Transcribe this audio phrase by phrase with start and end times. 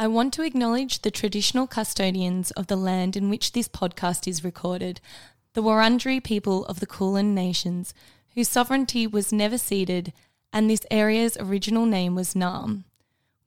[0.00, 4.44] I want to acknowledge the traditional custodians of the land in which this podcast is
[4.44, 5.00] recorded,
[5.54, 7.92] the Wurundjeri people of the Kulin Nations,
[8.36, 10.12] whose sovereignty was never ceded
[10.52, 12.84] and this area's original name was Naarm.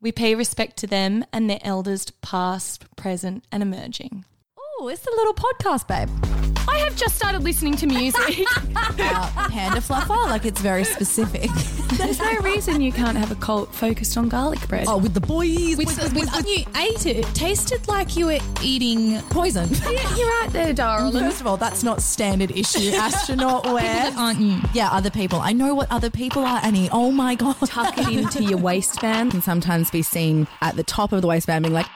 [0.02, 4.26] We pay respect to them and their elders past, present and emerging.
[4.60, 6.51] Oh, it's a little podcast, babe.
[6.68, 8.46] I have just started listening to music.
[9.04, 11.50] Uh, panda fluffer, like it's very specific.
[11.98, 14.86] There's no reason you can't have a cult focused on garlic bread.
[14.88, 15.76] oh, with the boys.
[15.78, 17.18] With, you ate it.
[17.18, 19.70] It tasted like you were eating poison.
[19.92, 21.24] Yeah, you're right there, darling.
[21.24, 24.12] First of all, that's not standard issue astronaut wear.
[24.18, 24.60] aren't you?
[24.74, 25.40] Yeah, other people.
[25.40, 26.90] I know what other people are, Annie.
[26.92, 27.58] Oh my god.
[27.66, 29.32] Tuck it into your waistband.
[29.32, 31.88] can sometimes be seen at the top of the waistband being like,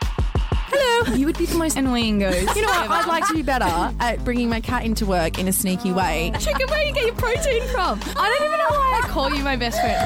[1.03, 1.15] hello.
[1.15, 2.55] You would be the most annoying ghost.
[2.55, 2.89] You know what?
[2.89, 3.65] I'd like to be better
[3.99, 6.31] at bringing my cat into work in a sneaky way.
[6.39, 7.99] Chicken, where you get your protein from?
[8.15, 10.01] I don't even know why I call you my best friend.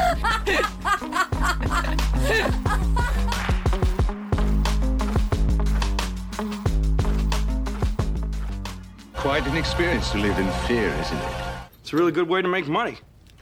[9.16, 11.34] Quite an experience to live in fear, isn't it?
[11.82, 12.98] It's a really good way to make money.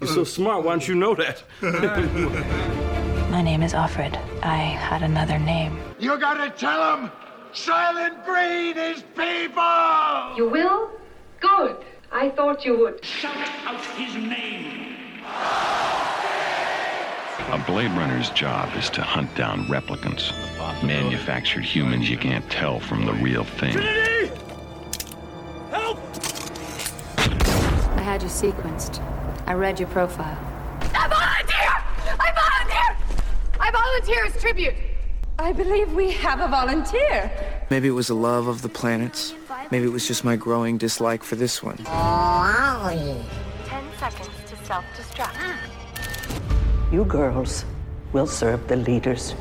[0.00, 1.42] You're so smart, why don't you know that?
[3.30, 4.16] My name is Alfred.
[4.42, 5.78] I had another name.
[5.98, 7.10] You gotta tell him!
[7.52, 10.36] Soylent Green is people!
[10.36, 10.90] You will?
[11.40, 11.76] Good.
[12.10, 13.04] I thought you would.
[13.04, 14.96] Shout out his name.
[17.50, 20.32] A Blade Runner's job is to hunt down replicants.
[20.82, 23.72] Manufactured humans you can't tell from the real thing.
[23.72, 24.32] Trinity!
[25.70, 25.98] Help!
[27.96, 29.02] I had you sequenced.
[29.46, 30.38] I read your profile.
[30.94, 31.74] I volunteer!
[32.20, 32.96] I volunteer!
[33.60, 34.74] I volunteer as tribute.
[35.38, 37.30] I believe we have a volunteer.
[37.70, 39.34] Maybe it was a love of the planets.
[39.70, 41.76] Maybe it was just my growing dislike for this one.
[43.66, 45.58] Ten seconds to self-destruct.
[46.92, 47.64] You girls
[48.12, 49.34] will serve the leaders.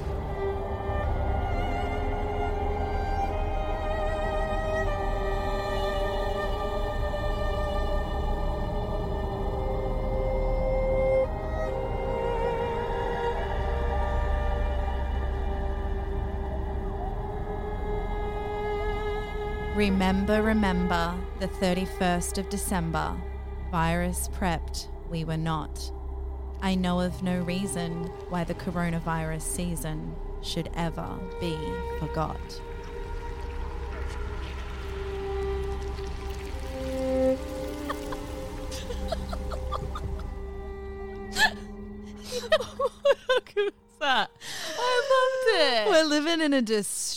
[19.88, 23.16] Remember, remember the 31st of December.
[23.72, 25.94] Virus prepped, we were not.
[26.62, 31.58] I know of no reason why the coronavirus season should ever be
[32.00, 32.62] forgot.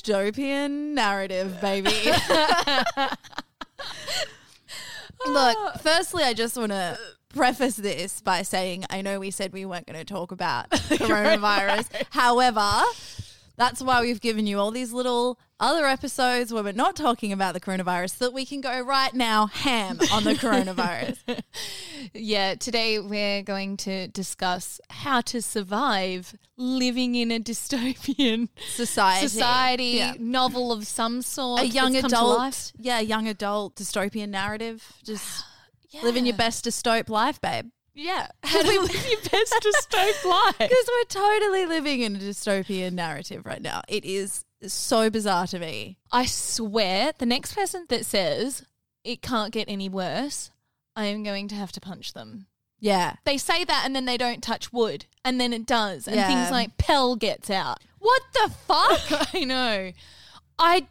[0.03, 1.91] Dystopian narrative, baby.
[5.27, 9.65] Look, firstly, I just want to preface this by saying I know we said we
[9.65, 11.87] weren't going to talk about coronavirus.
[12.11, 12.83] However,
[13.61, 17.53] that's why we've given you all these little other episodes where we're not talking about
[17.53, 21.19] the coronavirus so that we can go right now ham on the coronavirus.
[22.15, 29.29] Yeah, today we're going to discuss how to survive living in a dystopian Society.
[29.29, 30.15] society Yeah.
[30.19, 31.61] novel of some sort.
[31.61, 34.93] a young that's come to adult, yeah, young adult dystopian narrative.
[35.05, 35.45] Just
[36.03, 37.67] living your best dystope life, babe.
[37.95, 40.59] Yeah, how to live your best dystopian life.
[40.59, 43.83] Because we're totally living in a dystopian narrative right now.
[43.89, 45.99] It is so bizarre to me.
[46.13, 48.65] I swear, the next person that says
[49.05, 50.51] it can't get any worse,
[50.95, 52.47] I am going to have to punch them.
[52.79, 53.15] Yeah.
[53.25, 56.27] They say that and then they don't touch wood, and then it does, and Yeah.
[56.27, 57.79] things like Pell gets out.
[57.99, 59.29] What the fuck?
[59.35, 59.93] I know.
[60.59, 60.87] I.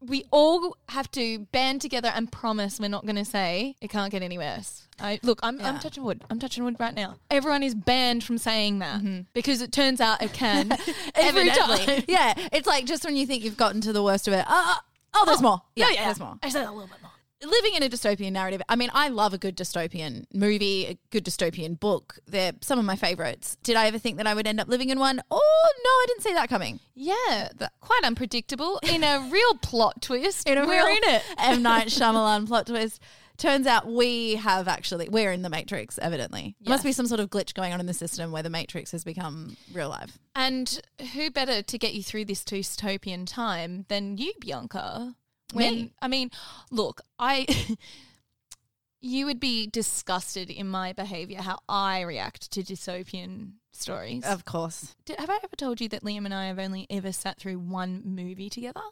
[0.00, 4.10] We all have to band together and promise we're not going to say it can't
[4.10, 4.86] get any worse.
[5.00, 5.40] I look.
[5.42, 6.22] I'm, I'm touching wood.
[6.28, 7.16] I'm touching wood right now.
[7.30, 9.00] Everyone is banned from saying that
[9.32, 10.76] because it turns out it can
[11.14, 12.04] every time.
[12.06, 12.34] yeah.
[12.52, 14.44] It's like just when you think you've gotten to the worst of it.
[14.46, 14.74] Uh, uh,
[15.14, 15.62] oh, there's more.
[15.74, 16.36] Yeah, yeah, there's more.
[16.42, 17.11] I said a little bit more.
[17.44, 18.62] Living in a dystopian narrative.
[18.68, 22.18] I mean, I love a good dystopian movie, a good dystopian book.
[22.26, 23.56] They're some of my favorites.
[23.62, 25.20] Did I ever think that I would end up living in one?
[25.30, 26.78] Oh, no, I didn't see that coming.
[26.94, 27.48] Yeah,
[27.80, 28.78] quite unpredictable.
[28.84, 31.22] In a real plot twist, in a we're real in it.
[31.38, 33.02] M Night Shyamalan plot twist.
[33.38, 35.98] Turns out we have actually we're in the Matrix.
[35.98, 38.50] Evidently, there must be some sort of glitch going on in the system where the
[38.50, 40.16] Matrix has become real life.
[40.36, 40.80] And
[41.14, 45.16] who better to get you through this dystopian time than you, Bianca?
[45.52, 45.92] When Me?
[46.00, 46.30] I mean,
[46.70, 47.46] look, I
[49.00, 54.24] you would be disgusted in my behavior how I react to dystopian stories.
[54.24, 57.12] Of course, Did, have I ever told you that Liam and I have only ever
[57.12, 58.82] sat through one movie together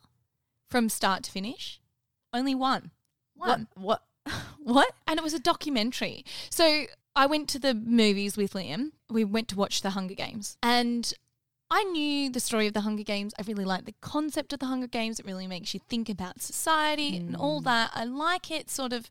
[0.68, 1.80] from start to finish?
[2.32, 2.90] Only one.
[3.34, 3.68] One.
[3.74, 4.02] What?
[4.26, 4.34] What?
[4.62, 4.92] what?
[5.06, 6.24] And it was a documentary.
[6.50, 6.86] So
[7.16, 8.92] I went to the movies with Liam.
[9.08, 10.56] We went to watch The Hunger Games.
[10.62, 11.12] And
[11.70, 13.32] I knew the story of the Hunger Games.
[13.38, 15.20] I really like the concept of the Hunger Games.
[15.20, 17.90] It really makes you think about society and all that.
[17.94, 19.08] I like it sort of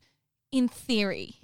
[0.52, 1.36] in theory.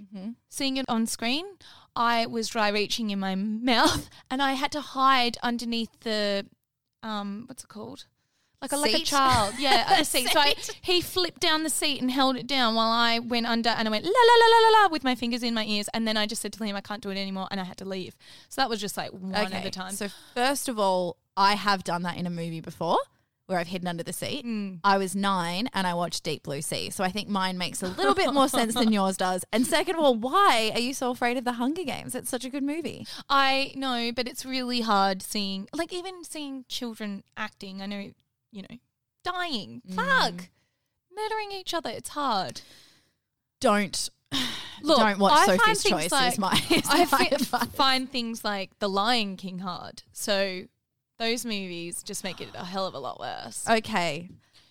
[0.50, 1.46] Seeing it on screen,
[1.94, 3.34] I was dry reaching in my
[3.70, 6.46] mouth and I had to hide underneath the
[7.02, 8.04] um what's it called?
[8.72, 9.54] Like a like a child.
[9.58, 10.28] Yeah, a seat.
[10.30, 13.70] So I, he flipped down the seat and held it down while I went under
[13.70, 15.88] and I went la la la la la la with my fingers in my ears
[15.94, 17.76] and then I just said to him I can't do it anymore and I had
[17.78, 18.16] to leave.
[18.48, 19.92] So that was just like one at a time.
[19.92, 22.98] So first of all, I have done that in a movie before
[23.46, 24.44] where I've hidden under the seat.
[24.44, 24.80] Mm.
[24.82, 26.90] I was nine and I watched Deep Blue Sea.
[26.90, 29.44] So I think mine makes a little bit more sense than yours does.
[29.52, 32.14] And second of all, why are you so afraid of the Hunger Games?
[32.14, 33.06] It's such a good movie.
[33.28, 37.80] I know, but it's really hard seeing, like, even seeing children acting.
[37.82, 38.10] I know,
[38.52, 38.76] you know,
[39.24, 39.82] dying.
[39.88, 39.94] Mm.
[39.94, 40.48] Fuck.
[41.14, 41.90] Murdering each other.
[41.90, 42.60] It's hard.
[43.60, 44.10] Don't
[44.82, 46.12] Look, don't watch I find Sophie's things Choice.
[46.12, 50.02] like- is my, is I my fi- find things like The Lion King hard.
[50.12, 50.62] So
[51.18, 53.64] those movies just make it a hell of a lot worse.
[53.68, 54.28] Okay.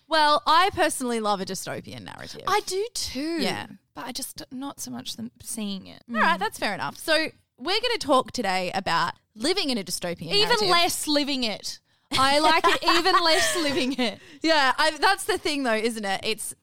[0.08, 2.42] Well, I personally love a dystopian narrative.
[2.46, 3.38] I do too.
[3.40, 3.66] Yeah.
[3.94, 6.02] But I just not so much them seeing it.
[6.08, 6.96] All right, that's fair enough.
[6.96, 7.12] So
[7.58, 10.68] we're going to talk today about living in a dystopian Even narrative.
[10.68, 11.80] less living it.
[12.12, 14.18] I like it even less living it.
[14.42, 16.20] Yeah, I, that's the thing, though, isn't it?
[16.24, 16.54] It's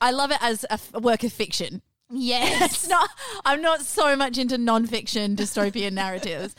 [0.00, 1.82] I love it as a, f- a work of fiction.
[2.10, 2.62] Yes.
[2.74, 3.08] It's not.
[3.44, 6.54] I'm not so much into non-fiction dystopian narratives,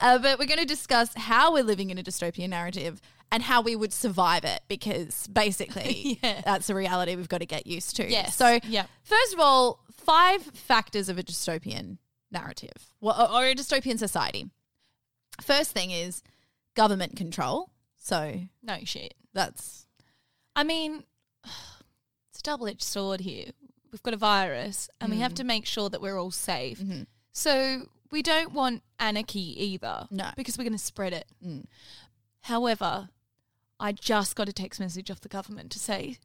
[0.00, 3.00] uh, but we're going to discuss how we're living in a dystopian narrative
[3.32, 6.42] and how we would survive it, because basically, Yeah.
[6.44, 8.08] that's a reality we've got to get used to.
[8.08, 8.36] Yes.
[8.36, 8.88] So, Yep.
[9.02, 11.96] first of all, five factors of a dystopian
[12.30, 13.12] narrative, or
[13.46, 14.50] a dystopian society.
[15.40, 16.22] First thing is
[16.74, 17.70] government control.
[18.04, 19.14] So No shit.
[19.32, 19.86] that's
[20.56, 21.04] I mean,
[21.44, 23.46] it's a double edged sword here.
[23.92, 25.20] We've got a virus and we Mm.
[25.20, 26.78] have to make sure that we're all safe.
[26.80, 27.06] Mhm.
[27.32, 30.08] So we don't want anarchy either.
[30.10, 30.30] No.
[30.36, 31.26] Because we're going to spread it.
[31.44, 31.64] Mm.
[32.42, 33.08] However,
[33.80, 36.18] I just got a text message off the government to say,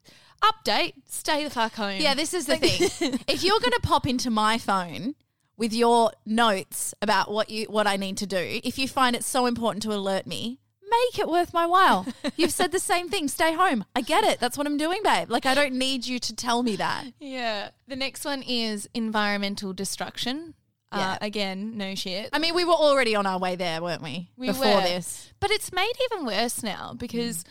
[0.43, 1.99] update, stay the fuck home.
[2.01, 3.19] Yeah, this is the thing.
[3.27, 5.15] if you're going to pop into my phone
[5.57, 9.23] with your notes about what you what I need to do, if you find it
[9.23, 10.59] so important to alert me,
[10.89, 12.05] make it worth my while.
[12.35, 13.27] You've said the same thing.
[13.27, 13.85] Stay home.
[13.95, 14.39] I get it.
[14.39, 15.29] That's what I'm doing, babe.
[15.29, 17.05] Like I don't need you to tell me that.
[17.19, 17.69] Yeah.
[17.87, 20.53] The next one is environmental destruction.
[20.93, 21.13] Yeah.
[21.13, 22.29] Uh, again, no shit.
[22.31, 24.29] I mean, we were already on our way there, weren't we?
[24.37, 24.81] We Before were.
[24.81, 25.33] this.
[25.41, 27.43] But it's made even worse now because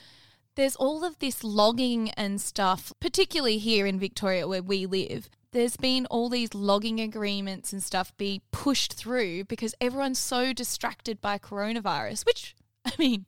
[0.54, 5.28] there's all of this logging and stuff, particularly here in Victoria where we live.
[5.52, 11.20] There's been all these logging agreements and stuff be pushed through because everyone's so distracted
[11.20, 12.55] by coronavirus, which,
[12.86, 13.26] I mean,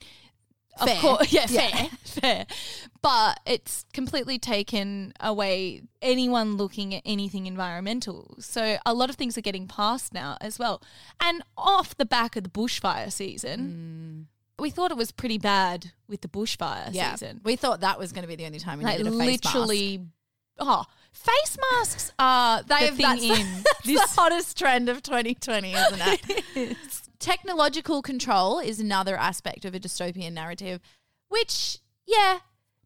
[0.84, 0.94] Fair.
[0.94, 1.68] of course, yeah, Yeah.
[1.70, 2.46] fair, fair.
[3.02, 8.36] But it's completely taken away anyone looking at anything environmental.
[8.40, 10.82] So a lot of things are getting passed now as well.
[11.20, 14.26] And off the back of the bushfire season,
[14.58, 14.62] mm.
[14.62, 17.12] we thought it was pretty bad with the bushfire Yeah.
[17.14, 17.40] season.
[17.44, 19.44] We thought that was going to be the only time we Like needed a face
[19.44, 20.00] mask.
[20.60, 24.14] oh, face masks are the They've- thing that's the- in That's this.
[24.14, 26.00] the hottest trend of 2020, isn't
[26.56, 26.76] it?
[27.18, 30.80] Technological control is another aspect of a dystopian narrative,
[31.28, 32.38] which, yeah,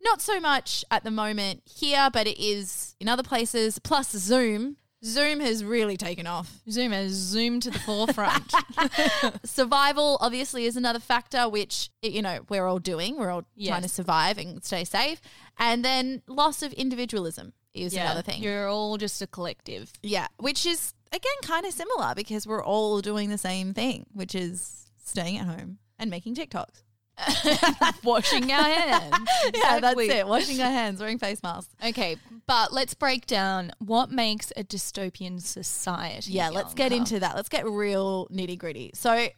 [0.03, 3.79] not so much at the moment here, but it is in other places.
[3.79, 4.77] Plus, Zoom.
[5.05, 6.61] Zoom has really taken off.
[6.71, 8.53] Zoom has zoomed to the forefront.
[9.45, 13.19] Survival, obviously, is another factor, which, you know, we're all doing.
[13.19, 15.21] We're all trying to survive and stay safe.
[15.59, 18.43] And then loss of individualism is Yeah, another thing.
[18.43, 19.93] You're all just a collective.
[20.03, 24.35] Yeah, which is again kind of similar because we're all doing the same thing, which
[24.35, 26.83] is staying at home and making TikToks.
[28.05, 29.15] Washing our hands.
[29.55, 30.11] Yeah, that's Exactly.
[30.11, 30.27] it.
[30.27, 31.73] Washing our hands, wearing face masks.
[31.85, 32.17] Okay,
[32.47, 36.33] but let's break down what makes a dystopian society.
[36.33, 37.37] Yeah, let's get into that.
[37.37, 38.93] Let's get real nitty gritty.
[38.95, 39.29] So,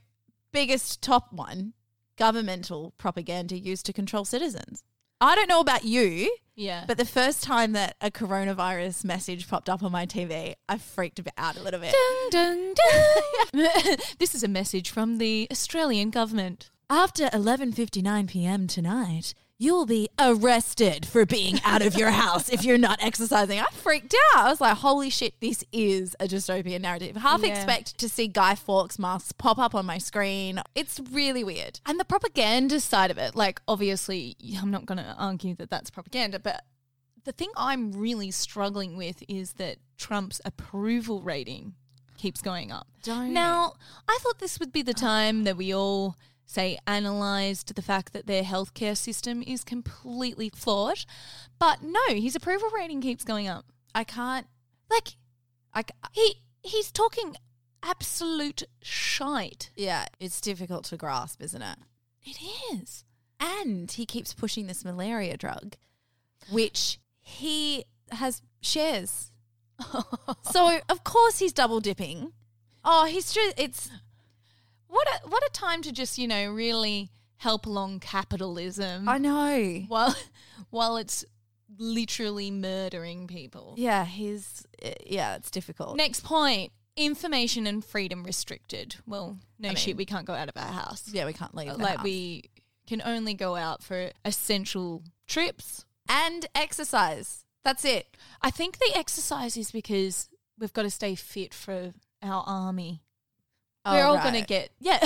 [0.52, 1.74] biggest top one
[2.16, 4.84] governmental propaganda used to control citizens.
[5.20, 6.84] I don't know about you, Yeah.
[6.86, 11.20] but the first time that a coronavirus message popped up on my TV, I freaked
[11.36, 11.94] out a little bit.
[12.30, 13.96] Dun, dun, dun.
[14.18, 16.70] this is a message from the Australian government.
[16.90, 18.66] After 11:59 p.m.
[18.66, 23.58] tonight, you'll be arrested for being out of your house if you're not exercising.
[23.58, 24.44] I freaked out.
[24.44, 27.48] I was like, "Holy shit, this is a dystopian narrative." Half Yeah.
[27.48, 30.60] expect to see Guy Fawkes masks pop up on my screen.
[30.74, 31.80] It's really weird.
[31.86, 35.90] And the propaganda side of it, like, obviously, I'm not going to argue that that's
[35.90, 36.64] propaganda, but
[37.24, 41.74] the thing I'm really struggling with is that Trump's approval rating
[42.18, 42.86] keeps going up.
[43.02, 43.32] Don't.
[43.32, 43.74] Now,
[44.08, 46.16] I thought this would be the time that we all
[46.46, 51.04] say analyzed the fact that their healthcare system is completely flawed,
[51.58, 53.66] but no, his approval rating keeps going up.
[53.94, 54.46] I can't.
[54.90, 55.14] Like
[55.72, 57.36] I he he's talking
[57.82, 59.70] absolute shite.
[59.76, 61.78] yeah, it's difficult to grasp, isn't it?
[62.22, 62.38] It
[62.72, 63.04] is.
[63.38, 65.76] And he keeps pushing this malaria drug,
[66.50, 69.32] which he has shares.
[70.42, 72.32] so of course he's double dipping.
[72.84, 73.90] Oh, he's just it's
[74.88, 79.08] What a what a time to just, you know, really help along capitalism.
[79.08, 79.84] I know.
[79.88, 80.14] while
[80.70, 81.24] while it's
[81.78, 83.74] literally murdering people.
[83.76, 85.96] Yeah, he's eh, yeah, it's difficult.
[85.96, 86.72] Next point.
[86.96, 88.94] Information and freedom restricted.
[89.04, 91.10] Well, no I mean- shit, we can't go out of our house.
[91.12, 91.72] Yeah, we can't leave.
[91.76, 92.04] like house.
[92.04, 92.50] we
[92.86, 95.84] can only go out for essential trips.
[96.08, 97.44] and exercise.
[97.64, 98.16] That's it.
[98.42, 103.00] I think the exercise is because we've got to stay fit for our army.
[103.86, 104.22] Oh, We're all right.
[104.22, 104.98] going to get yeah.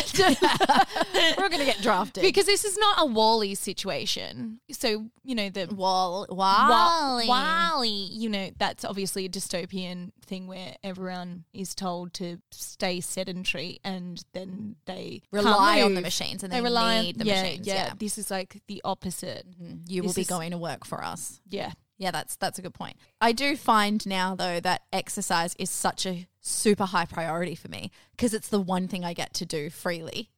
[1.39, 4.61] We're gonna get drafted because this is not a WALL-E situation.
[4.71, 7.29] So you know the Wall Wa- WALL-E.
[7.29, 13.81] WALL-E, you know, that's obviously a dystopian thing where everyone is told to stay sedentary
[13.85, 17.43] and then they Rely on the machines and they they rely need on the yeah,
[17.43, 17.93] machines, Yeah, yeah.
[17.99, 19.47] this is like the opposite.
[19.51, 19.75] Mm-hmm.
[19.87, 21.41] You will be is- going to work for us.
[21.49, 21.73] Yeah.
[22.01, 22.97] Yeah, that's that's a good point.
[23.21, 27.91] I do find now though that exercise is such a super high priority for me
[28.13, 30.31] because it's the one thing I get to do freely.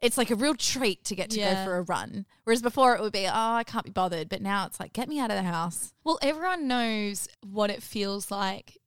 [0.00, 1.54] It's like a real treat to get to Yeah.
[1.54, 2.24] go for a run.
[2.44, 4.28] Whereas before it would be, oh, I can't be bothered.
[4.28, 5.92] But now it's like, get me out of the house.
[6.04, 8.78] Well, everyone knows what it feels like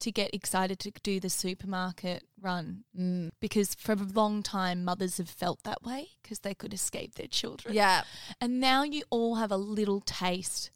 [0.00, 3.30] to get excited to do the supermarket run Mm.
[3.40, 7.26] because for a long time mothers have felt that way because they could escape their
[7.26, 7.74] children.
[7.74, 8.04] Yeah.
[8.40, 10.70] And now you all have a little taste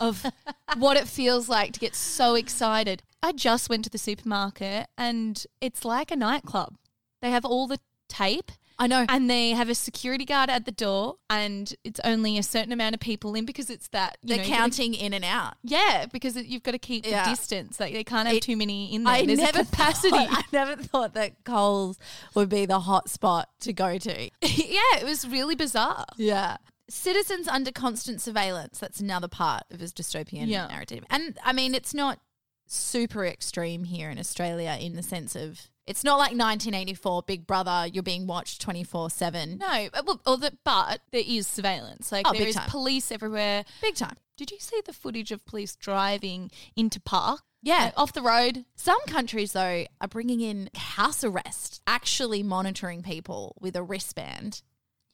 [0.00, 0.24] of
[0.78, 3.02] what it feels like to get so excited.
[3.22, 6.76] I just went to the supermarket and it's like a nightclub.
[7.22, 7.78] They have all the
[8.08, 8.50] tape.
[8.76, 9.06] I know.
[9.08, 12.96] And they have a security guard at the door and it's only a certain amount
[12.96, 15.54] of people in because it's that you They're know, you gotta- counting in and out.
[15.62, 17.22] yeah, because it, you've got to keep Yeah.
[17.22, 17.78] the distance.
[17.78, 19.14] Like they can't have It- too many in there.
[19.14, 20.10] I There's never a capacity.
[20.10, 21.98] Thought, I never thought that Coles
[22.34, 24.22] would be the hot spot to go to.
[24.42, 26.04] yeah, it was really bizarre.
[26.16, 26.56] Yeah.
[26.94, 28.78] Citizens under constant surveillance.
[28.78, 30.68] That's another part of his dystopian Yeah.
[30.68, 31.04] narrative.
[31.10, 32.20] And I mean, it's not
[32.66, 37.86] super extreme here in Australia in the sense of it's not like 1984 Big Brother,
[37.92, 39.58] you're being watched 24 7.
[39.58, 42.10] No, but, well, the, but there is surveillance.
[42.10, 42.70] Like Oh, there is time.
[42.70, 43.64] police everywhere.
[43.82, 44.16] Big time.
[44.36, 47.42] Did you see the footage of police driving into park?
[47.62, 47.84] Yeah.
[47.86, 48.64] Like, off the road.
[48.76, 54.62] Some countries, though, are bringing in house arrest, actually monitoring people with a wristband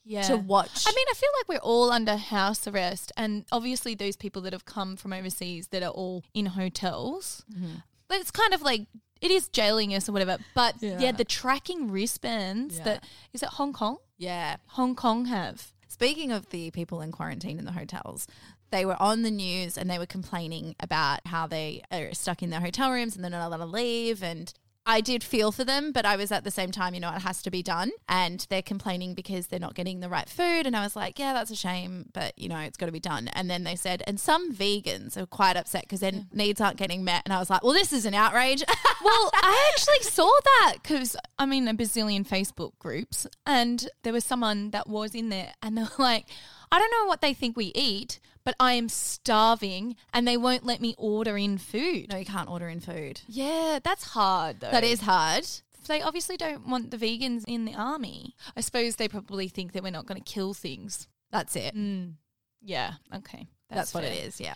[0.05, 0.23] Yeah.
[0.23, 0.85] to watch.
[0.87, 4.53] I mean, I feel like we're all under house arrest, and obviously those people that
[4.53, 7.45] have come from overseas that are all in hotels.
[7.53, 7.75] Mm-hmm.
[8.09, 8.87] But it's kind of like
[9.21, 10.39] it is jailing us or whatever.
[10.55, 11.13] But yeah, Yeah.
[11.13, 12.85] the tracking wristbands Yeah.
[12.85, 13.99] that is it Hong Kong?
[14.19, 14.57] yeah.
[14.69, 15.73] Hong Kong have.
[15.89, 18.27] Speaking of the people in quarantine in the hotels,
[18.71, 22.51] they were on the news and they were complaining about how they are stuck in
[22.51, 24.23] their hotel rooms and they're not allowed to leave.
[24.23, 24.53] And
[24.87, 27.23] I did feel for them, but I was at the same time, you know, it
[27.23, 27.91] has to be done.
[28.09, 30.67] And they're complaining because they're not getting the right food.
[30.67, 33.01] And I was like, yeah, that's a shame, but, you know, it's got to be
[33.01, 33.29] done.
[33.29, 37.05] And then they said, and some vegans are quite upset because their needs aren't getting
[37.05, 37.23] met.
[37.25, 38.63] And I was like, well, this is an outrage.
[39.03, 44.25] Well, I actually saw that because I'm in a bazillion Facebook groups, and there was
[44.25, 46.27] someone that was in there, and they were like,
[46.73, 50.65] I don't know what they think we eat, but I am starving, and they won't
[50.65, 52.09] let me order in food.
[52.11, 53.21] no, you can't order in food.
[53.27, 54.71] Yeah, that's hard though.
[54.71, 55.47] That is hard.
[55.87, 58.37] They obviously don't want the vegans in the army.
[58.57, 61.09] I suppose they probably think that we're not going to kill things.
[61.33, 61.75] That's it.
[61.75, 62.15] Mm.
[62.63, 63.49] Yeah, okay.
[63.71, 64.41] That's, what it is.
[64.41, 64.55] Yeah.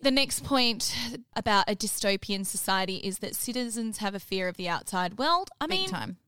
[0.00, 0.94] The next point
[1.36, 5.50] about a dystopian society is that citizens have a fear of the outside world.
[5.60, 6.18] I Big mean, time.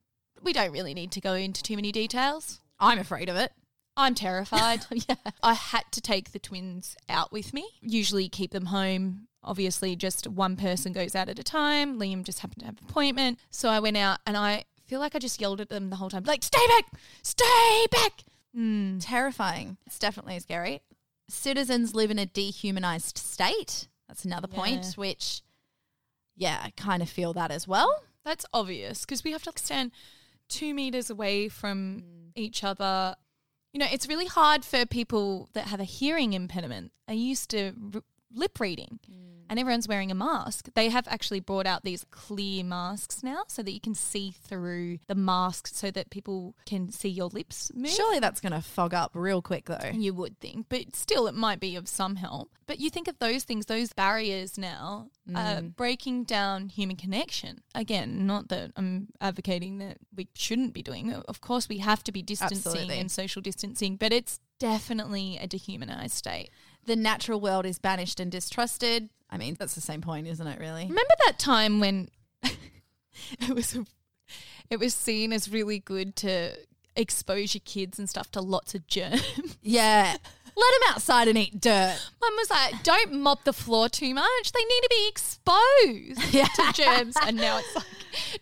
[0.42, 2.60] we don't really need to go into too many details.
[2.78, 3.52] I'm afraid of it.
[4.00, 4.86] I'm terrified.
[4.90, 5.14] yeah.
[5.42, 7.68] I had to take the twins out with me.
[7.80, 9.28] Usually keep them home.
[9.42, 11.98] Obviously, just one person goes out at a time.
[11.98, 13.38] Liam just happened to have an appointment.
[13.50, 16.10] So I went out and I feel like I just yelled at them the whole
[16.10, 16.86] time, like, stay back,
[17.22, 18.24] stay back.
[18.56, 18.98] Mm.
[19.00, 19.76] Terrifying.
[19.86, 20.82] It's definitely scary.
[21.28, 23.86] Citizens live in a dehumanized state.
[24.08, 25.42] That's another point, which,
[26.36, 28.02] yeah, I kind of feel that as well.
[28.24, 29.92] That's obvious because we have to stand
[30.48, 32.02] two meters away from
[32.34, 33.14] each other.
[33.72, 36.92] You know, it's really hard for people that have a hearing impediment.
[37.08, 38.02] I used to r-
[38.34, 39.39] lip reading mm.
[39.50, 40.68] And everyone's wearing a mask.
[40.74, 44.98] They have actually brought out these clear masks now so that you can see through
[45.08, 47.90] the mask so that people can see your lips move.
[47.90, 49.90] Surely that's going to fog up real quick, though.
[49.92, 52.52] You would think, but still, it might be of some help.
[52.66, 57.62] But you think of those things, those barriers now, uh, breaking down human connection.
[57.74, 61.12] Again, not that I'm advocating that we shouldn't be doing.
[61.12, 63.00] Of course, we have to be distancing Absolutely.
[63.00, 66.50] and social distancing, but it's definitely a dehumanized state.
[66.86, 69.10] The natural world is banished and distrusted.
[69.30, 70.82] I mean, that's the same point, isn't it, really?
[70.82, 72.08] Remember that time when
[72.42, 73.78] it was
[74.70, 76.52] it was seen as really good to
[76.96, 79.58] expose your kids and stuff to lots of germs.
[79.62, 80.16] Yeah.
[80.56, 81.96] Let them outside and eat dirt.
[82.20, 84.52] Mum was like, don't mop the floor too much.
[84.52, 86.46] They need to be exposed yeah.
[86.46, 87.16] to germs.
[87.24, 87.84] And now it's like,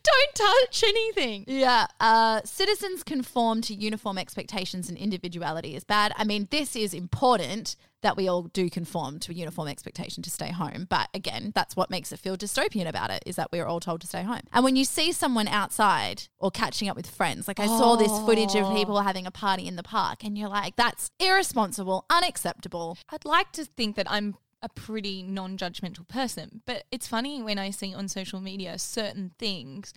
[0.03, 1.45] don't touch anything.
[1.47, 1.87] Yeah.
[2.01, 6.13] Uh, citizens conform to uniform expectations and individuality is bad.
[6.17, 10.31] I mean, this is important that we all do conform to a uniform expectation to
[10.31, 10.87] stay home.
[10.89, 14.01] But again, that's what makes it feel dystopian about it is that we're all told
[14.03, 14.43] to stay home.
[14.53, 18.17] And when you see someone outside or catching up with friends, like I saw this
[18.21, 22.99] footage of people having a party in the park, and you're like, that's irresponsible, unacceptable.
[23.11, 27.59] I'd like to think that I'm a pretty non judgmental person, but it's funny when
[27.59, 29.93] I see on social media certain things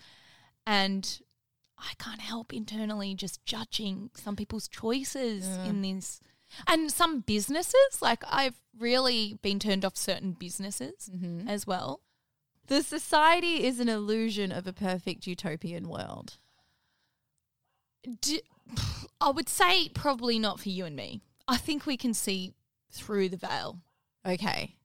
[0.65, 1.19] and
[1.77, 6.19] I can't help internally just judging some people's choices in this.
[6.67, 11.47] And some businesses, like I've really been turned off certain businesses mm-hmm.
[11.47, 12.01] as well.
[12.67, 16.37] The society is an illusion of a perfect utopian world.
[19.21, 21.21] I would say probably not for you and me.
[21.47, 22.53] I think we can see
[22.91, 23.79] through the veil.
[24.25, 24.75] Okay.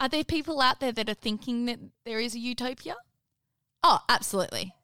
[0.00, 2.96] Are there people out there that are thinking that there is a utopia?
[3.82, 4.74] Oh, absolutely.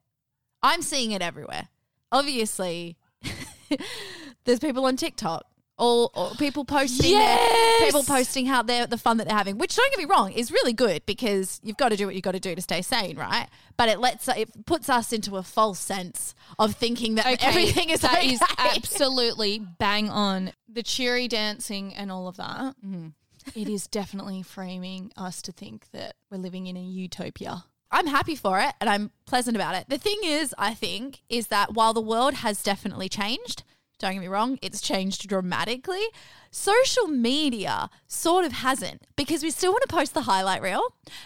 [0.62, 1.69] I'm seeing it everywhere.
[2.12, 2.97] Obviously,
[4.45, 5.45] there's people on TikTok.
[5.76, 9.76] All, all people posting their- people posting how they're the fun that they're having, which
[9.76, 12.33] don't get me wrong is really good because you've got to do what you've got
[12.33, 13.47] to do to stay sane, right?
[13.76, 18.00] But it lets it puts us into a false sense of thinking that everything is
[18.00, 18.33] that okay.
[18.33, 20.52] is absolutely bang on.
[20.69, 22.75] The cheery dancing and all of that.
[22.85, 23.09] Mm-hmm.
[23.55, 27.64] It is definitely framing us to think that we're living in a utopia.
[27.90, 29.87] I'm happy for it and I'm pleasant about it.
[29.88, 33.64] The thing is, I think, is that while the world has definitely changed,
[33.99, 36.02] don't get me wrong, it's changed dramatically.
[36.50, 40.83] Social media sort of hasn't because we still want to post the highlight reel.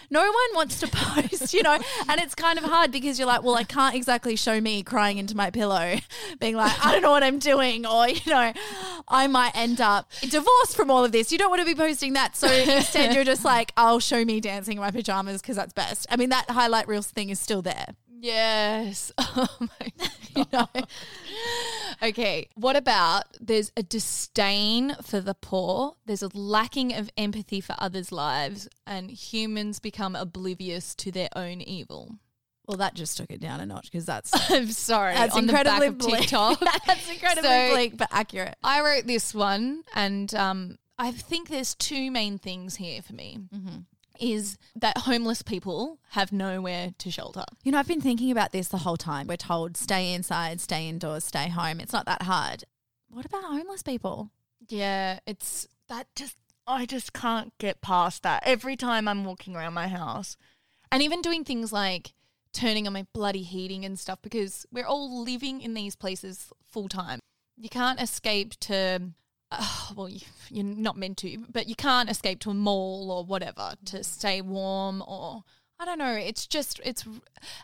[0.09, 1.77] No one wants to post, you know,
[2.09, 5.19] and it's kind of hard because you're like, well, I can't exactly show me crying
[5.19, 5.97] into my pillow,
[6.39, 8.51] being like, I don't know what I'm doing, or, you know,
[9.07, 11.31] I might end up divorced from all of this.
[11.31, 12.35] You don't want to be posting that.
[12.35, 16.07] So instead, you're just like, I'll show me dancing in my pajamas because that's best.
[16.09, 17.95] I mean, that highlight reels thing is still there.
[18.19, 19.11] Yes.
[19.35, 20.87] Oh my God.
[22.03, 22.47] okay.
[22.55, 28.11] What about there's a disdain for the poor, there's a lacking of empathy for others'
[28.11, 32.15] lives, and humans become oblivious to their own evil.
[32.67, 35.13] Well, that just took it down a notch because that's I'm sorry.
[35.15, 36.21] that's on the back incredibly of bleak.
[36.21, 36.59] TikTok.
[36.87, 38.55] that's incredibly So- bleak but accurate.
[38.63, 43.39] I wrote this one, and um, I think there's two main things here for me.
[43.53, 43.77] Mm-hmm.
[44.19, 47.45] Is that homeless people have nowhere to shelter?
[47.63, 49.27] You know, I've been thinking about this the whole time.
[49.27, 51.79] We're told stay inside, stay indoors, stay home.
[51.79, 52.63] It's not that hard.
[53.09, 54.31] What about homeless people?
[54.67, 58.43] Yeah, it's that just I just can't get past that.
[58.45, 60.37] Every time I'm walking around my house
[60.91, 62.13] and even doing things like
[62.53, 66.87] turning on my bloody heating and stuff because we're all living in these places full
[66.87, 67.19] time.
[67.57, 69.11] You can't escape to
[69.59, 73.23] uh, well, you, you're not meant to, but you can't escape to a mall or
[73.25, 75.43] whatever to stay warm or
[75.79, 76.13] I don't know.
[76.15, 77.03] It's just it's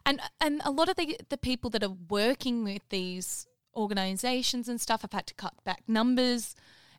[0.06, 4.82] and and a lot of the the people that are working with these organizations and
[4.82, 6.56] stuff have had to cut back numbers.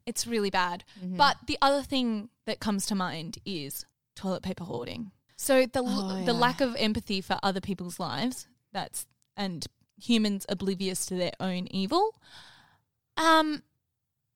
[0.07, 0.85] It's really bad.
[1.03, 3.85] But the other thing that comes to mind is
[4.17, 5.11] toilet paper hoarding.
[5.37, 6.39] So the Oh, the yeah.
[6.39, 8.47] lack of empathy for other people's lives.
[8.73, 9.67] That's and
[10.01, 12.15] humans oblivious to their own evil.
[13.17, 13.63] Um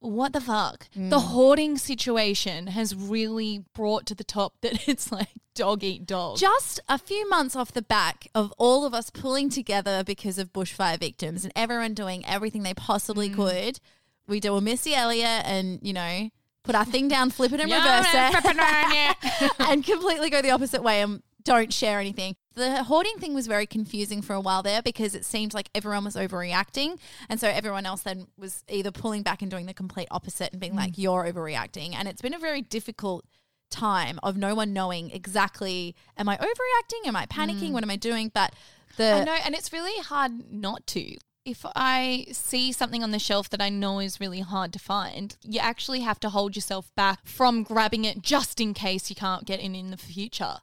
[0.04, 0.88] what the fuck?
[0.94, 1.26] The Hmm.
[1.28, 6.38] hoarding situation has really brought to the top that it's like dog eat dog.
[6.38, 10.52] Just a few months off the back of all of us pulling together because of
[10.52, 13.34] bushfire victims and everyone doing everything they possibly Mm.
[13.36, 13.80] could.
[14.26, 16.30] We do a Missy Elliott and, you know,
[16.64, 21.02] put our thing down, flip it and reverse it, and completely go the opposite way
[21.02, 22.34] and don't share anything.
[22.54, 26.04] The hoarding thing was very confusing for a while there because it seemed like everyone
[26.04, 26.98] was overreacting.
[27.28, 30.60] And so everyone else then was either pulling back and doing the complete opposite and
[30.60, 30.78] being Mm.
[30.78, 31.94] like, you're overreacting.
[31.94, 33.24] And it's been a very difficult
[33.70, 37.06] time of no one knowing exactly, am I overreacting?
[37.08, 37.72] Am I panicking?
[37.72, 38.30] What am I doing?
[38.32, 38.54] But
[38.96, 39.02] the.
[39.02, 39.20] Mm.
[39.20, 41.16] I know, and it's really hard not to.
[41.44, 45.36] If I see something on the shelf that I know is really hard to find,
[45.42, 49.44] you actually have to hold yourself back from grabbing it just in case you can't
[49.44, 50.56] get in in the future.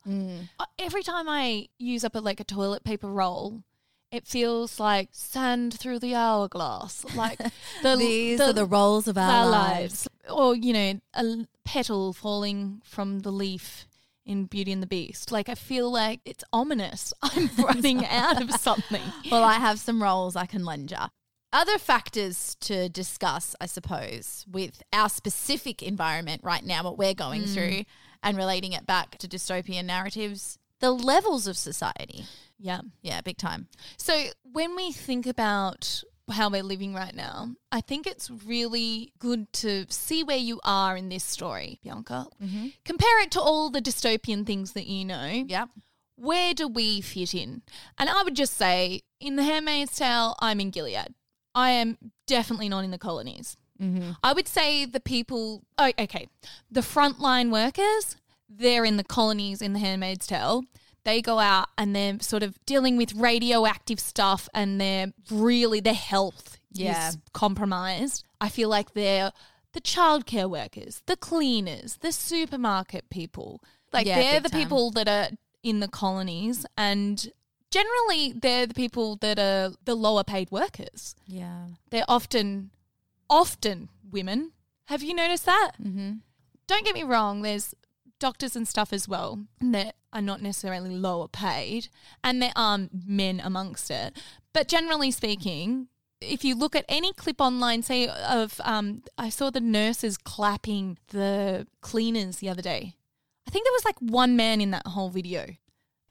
[0.59, 3.61] Uh, Every time I use up a, like a toilet paper roll,
[4.11, 7.05] it feels like sand through the hourglass.
[7.15, 7.37] Like
[7.83, 10.07] the, These are the rolls of our lives.
[10.29, 13.85] or you know, a petal falling from the leaf
[14.25, 15.31] in Beauty and the Beast.
[15.31, 17.13] Like I feel like it's ominous.
[17.21, 19.01] I'm running out of something.
[19.31, 20.97] Well, I have some rolls I can lend you.
[21.53, 27.43] Other factors to discuss, I suppose, with our specific environment right now, what we're going
[27.43, 27.53] Mm.
[27.53, 27.83] through,
[28.23, 32.25] and relating it back to dystopian narratives, the levels of society.
[32.57, 32.81] Yeah.
[33.01, 33.67] Yeah, big time.
[33.97, 39.51] So when we think about how we're living right now, I think it's really good
[39.53, 42.27] to see where you are in this story, Bianca.
[42.43, 42.67] Mm-hmm.
[42.85, 45.45] Compare it to all the dystopian things that you know.
[45.47, 45.69] Yep.
[46.15, 47.61] Where do we fit in?
[47.97, 51.13] And I would just say, in The Handmaid's Tale, I'm in Gilead.
[51.53, 53.57] I am definitely not in the colonies.
[53.81, 54.11] Mm-hmm.
[54.23, 56.27] I would say the people, oh, okay,
[56.69, 58.15] the frontline workers,
[58.47, 60.63] they're in the colonies in The Handmaid's Tale.
[61.03, 65.93] They go out and they're sort of dealing with radioactive stuff and they're really, their
[65.93, 67.09] health Yeah.
[67.09, 68.23] is compromised.
[68.39, 69.31] I feel like they're
[69.73, 73.61] the childcare workers, the cleaners, the supermarket people.
[73.93, 74.61] Like Yeah, they're the time.
[74.61, 75.29] people that are
[75.63, 77.31] in the colonies and
[77.71, 81.15] generally they're the people that are the lower paid workers.
[81.25, 81.65] Yeah.
[81.89, 82.71] They're often,
[83.29, 84.51] often women.
[84.85, 85.71] Have you noticed that?
[85.81, 86.13] Mm-hmm.
[86.67, 87.73] Don't get me wrong, there's
[88.21, 91.89] doctors and stuff as well that are not necessarily lower paid,
[92.23, 94.15] and there are men amongst it.
[94.53, 95.87] But generally speaking,
[96.21, 100.97] if you look at any clip online, say of, um, I saw the nurses clapping
[101.09, 102.95] the cleaners the other day.
[103.47, 105.55] I think there was like one man in that whole video.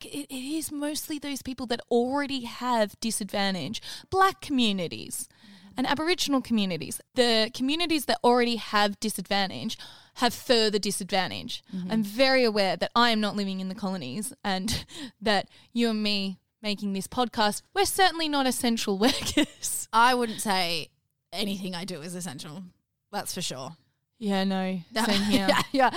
[0.03, 5.29] It, it is mostly those people that already have disadvantage, black communities
[5.77, 7.01] and Aboriginal communities.
[7.15, 9.77] The communities that already have disadvantage
[10.15, 11.63] have further disadvantage.
[11.75, 11.91] Mm-hmm.
[11.91, 14.85] I'm very aware that I am not living in the colonies and
[15.21, 19.87] that you and me making this podcast, we're certainly not essential workers.
[19.91, 20.89] I wouldn't say
[21.33, 22.63] anything I do is essential.
[23.11, 23.75] That's for sure.
[24.19, 25.47] Yeah, no, same here.
[25.49, 25.89] yeah, yeah.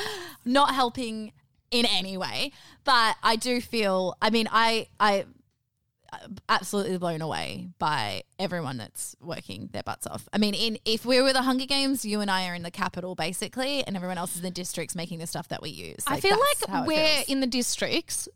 [0.45, 1.33] Not helping
[1.71, 2.53] in any way.
[2.85, 5.27] But I do feel I mean, I I
[6.49, 10.29] absolutely blown away by everyone that's working their butts off.
[10.33, 12.71] I mean, in if we were the Hunger Games, you and I are in the
[12.71, 16.05] Capitol basically, and everyone else is in the districts making the stuff that we use.
[16.07, 18.29] I feel like we're in the districts,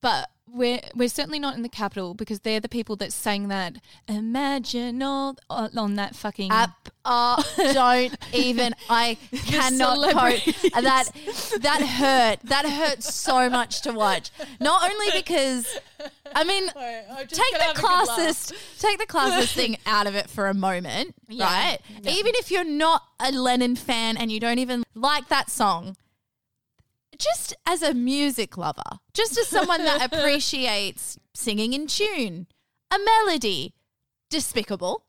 [0.00, 3.76] but we're we're certainly not in the Capitol because they're the people that sang that
[4.08, 8.74] imagine all on on that fucking App, uh, don't even.
[8.88, 10.10] I cannot cope.
[10.10, 10.70] celebrities.
[10.72, 11.10] That
[11.60, 12.40] that hurt.
[12.48, 14.30] That hurt so much to watch.
[14.60, 15.78] Not only because,
[16.34, 21.14] I mean, take the classist, take the classist thing out of it for a moment,
[21.28, 21.78] right?
[21.98, 25.96] Even if you're not a Lennon fan and you don't even like that song.
[27.20, 32.46] Just as a music lover, just as someone that appreciates singing in tune,
[32.90, 33.74] a melody,
[34.30, 35.04] despicable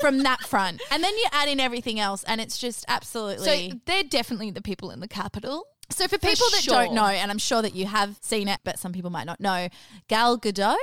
[0.00, 0.80] from that front.
[0.90, 3.70] And then you add in everything else, and it's just absolutely.
[3.70, 5.66] So they're definitely the people in the Capitol.
[5.90, 6.74] So for people that sure.
[6.74, 9.40] don't know, and I'm sure that you have seen it, but some people might not
[9.40, 9.68] know,
[10.08, 10.76] Gal Gadot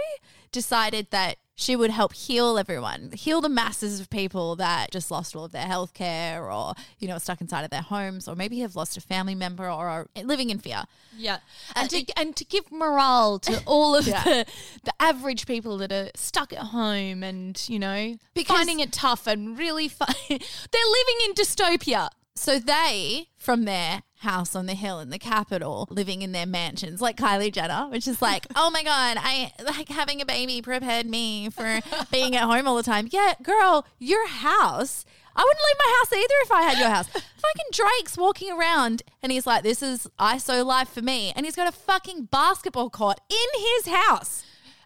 [0.52, 5.36] decided that she would help heal everyone, heal the masses of people that just lost
[5.36, 8.60] all of their health care or, you know, stuck inside of their homes or maybe
[8.60, 10.84] have lost a family member or are living in fear.
[11.18, 11.40] Yeah,
[11.76, 14.24] and to and to give morale to all of Yeah.
[14.24, 14.46] the
[14.84, 19.26] the average people that are stuck at home and you know Because- finding it tough
[19.26, 20.14] and really fun.
[20.30, 22.10] they're living in dystopia.
[22.36, 27.02] So they, from their house on the hill in the Capitol, living in their mansions,
[27.02, 31.06] like Kylie Jenner, which is like, oh my God, I like having a baby prepared
[31.06, 31.80] me for
[32.12, 33.08] being at home all the time.
[33.12, 35.06] Yeah, girl, your house.
[35.36, 37.08] I wouldn't leave my house either if I had your house.
[37.48, 41.32] fucking Drake's walking around and he's like, this is ISO life for me.
[41.36, 44.44] And he's got a fucking basketball court in his house.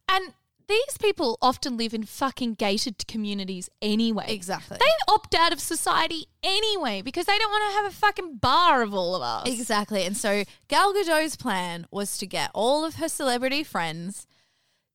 [0.10, 0.34] And
[0.72, 4.26] these people often live in fucking gated communities anyway.
[4.30, 4.78] Exactly.
[4.80, 8.82] They opt out of society anyway because they don't want to have a fucking bar
[8.82, 9.48] of all of us.
[9.48, 10.04] Exactly.
[10.06, 14.28] And so Gal Gadot's plan was to get all of her celebrity friends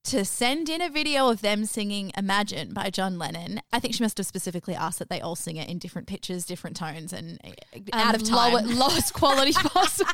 [0.07, 3.61] to send in a video of them singing Imagine by John Lennon.
[3.73, 6.45] I think she must have specifically asked that they all sing it in different pitches,
[6.45, 8.53] different tones, and uh, out of time.
[8.53, 10.09] Lower, lowest quality possible.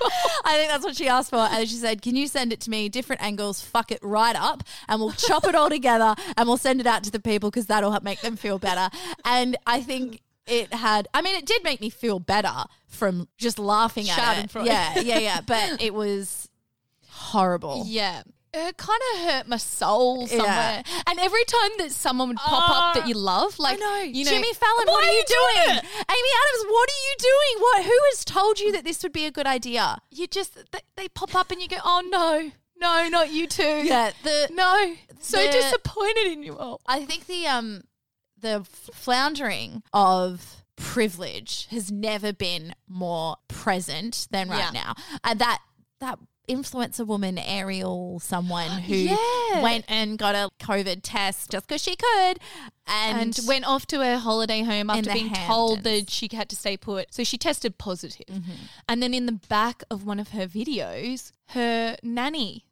[0.46, 1.38] I think that's what she asked for.
[1.38, 4.64] And she said, Can you send it to me, different angles, fuck it right up,
[4.88, 7.68] and we'll chop it all together and we'll send it out to the people because
[7.68, 8.90] that'll help make them feel better.
[9.26, 13.60] And I think it had, I mean, it did make me feel better from just
[13.60, 14.52] laughing at it.
[14.66, 15.42] Yeah, yeah, yeah.
[15.42, 16.50] But it was
[17.10, 17.84] horrible.
[17.94, 18.24] Yeah.
[18.56, 20.46] It kind of hurt my soul somewhere.
[20.48, 20.84] Yeah.
[21.08, 24.02] And every time that someone would pop up that you love, like, know.
[24.02, 25.78] you know, Jimmy Fallon, what are you doing doing?
[25.80, 27.62] Amy Adams, what are you doing?
[27.64, 27.84] What?
[27.86, 29.98] Who has told you that this would be a good idea?
[30.12, 33.64] You just, they, they pop up and you go, oh no, no, not you too.
[33.86, 34.96] Yeah, the No.
[35.20, 36.82] So the- disappointed in you all.
[36.86, 37.84] I think the um
[38.40, 44.82] the floundering of privilege has never been more present than right Yeah.
[44.82, 44.96] now.
[45.24, 45.60] And that
[46.02, 49.62] that influencer woman Arielle someone who Yeah.
[49.62, 52.40] went and got a covid test just because she could
[52.86, 56.56] and, And, went off to her holiday home after being told that she had to
[56.56, 57.14] stay put.
[57.14, 58.26] So she tested positive.
[58.28, 58.52] Mm-hmm.
[58.90, 62.66] And then in the back of one of her videos, her nanny,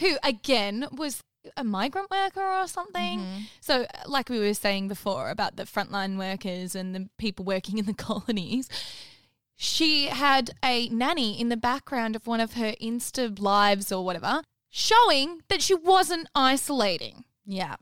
[0.00, 1.22] who again was
[1.56, 3.18] a migrant worker or something.
[3.18, 3.38] Mm-hmm.
[3.60, 7.86] So, like we were saying before about the frontline workers and the people working in
[7.86, 8.68] the colonies,
[9.62, 14.42] she had a nanny in the background of one of her Insta lives or whatever,
[14.68, 17.24] showing that she wasn't isolating.
[17.46, 17.76] Yeah.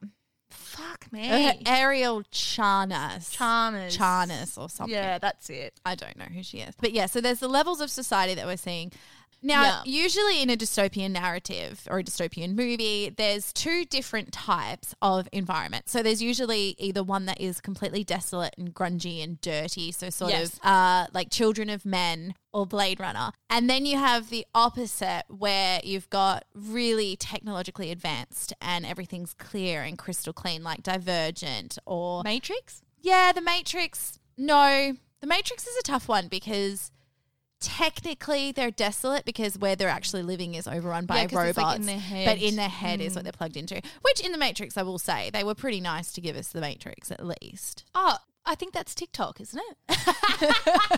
[0.51, 1.63] Fuck Uh, me.
[1.65, 3.33] Arielle Charnas.
[3.33, 3.97] Charmers.
[3.97, 4.95] Charnas or something.
[4.95, 5.73] Yeah, that's it.
[5.87, 6.75] I don't know who she is.
[6.79, 8.93] But yeah, so there's the levels of society that we're seeing.
[9.43, 9.83] Now, Yeah.
[9.87, 15.89] usually in a dystopian narrative or a dystopian movie, there's two different types of environment.
[15.89, 20.33] So there's usually either one that is completely desolate and grungy and dirty, so sort
[20.33, 20.55] Yes.
[20.55, 23.33] of uh, like Children of Men or Blade Runner.
[23.49, 29.83] And then you have the opposite where you've got really technologically advanced and everything's clear
[29.83, 32.83] and crystal clean, like Divergent or Matrix?
[33.01, 34.19] yeah, The Matrix.
[34.37, 36.91] No, The Matrix is a tough one because
[37.61, 41.57] technically they're desolate because where they're actually living is overrun by Yeah, robots.
[41.87, 42.25] like, in.
[42.25, 43.17] But in their head is Mm.
[43.17, 43.81] what they're plugged into.
[44.03, 46.61] Which in The Matrix, I will say, they were pretty nice to give us The
[46.61, 47.85] Matrix at least.
[47.95, 49.77] Oh, I think that's TikTok, isn't it?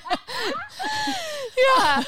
[1.77, 2.03] yeah.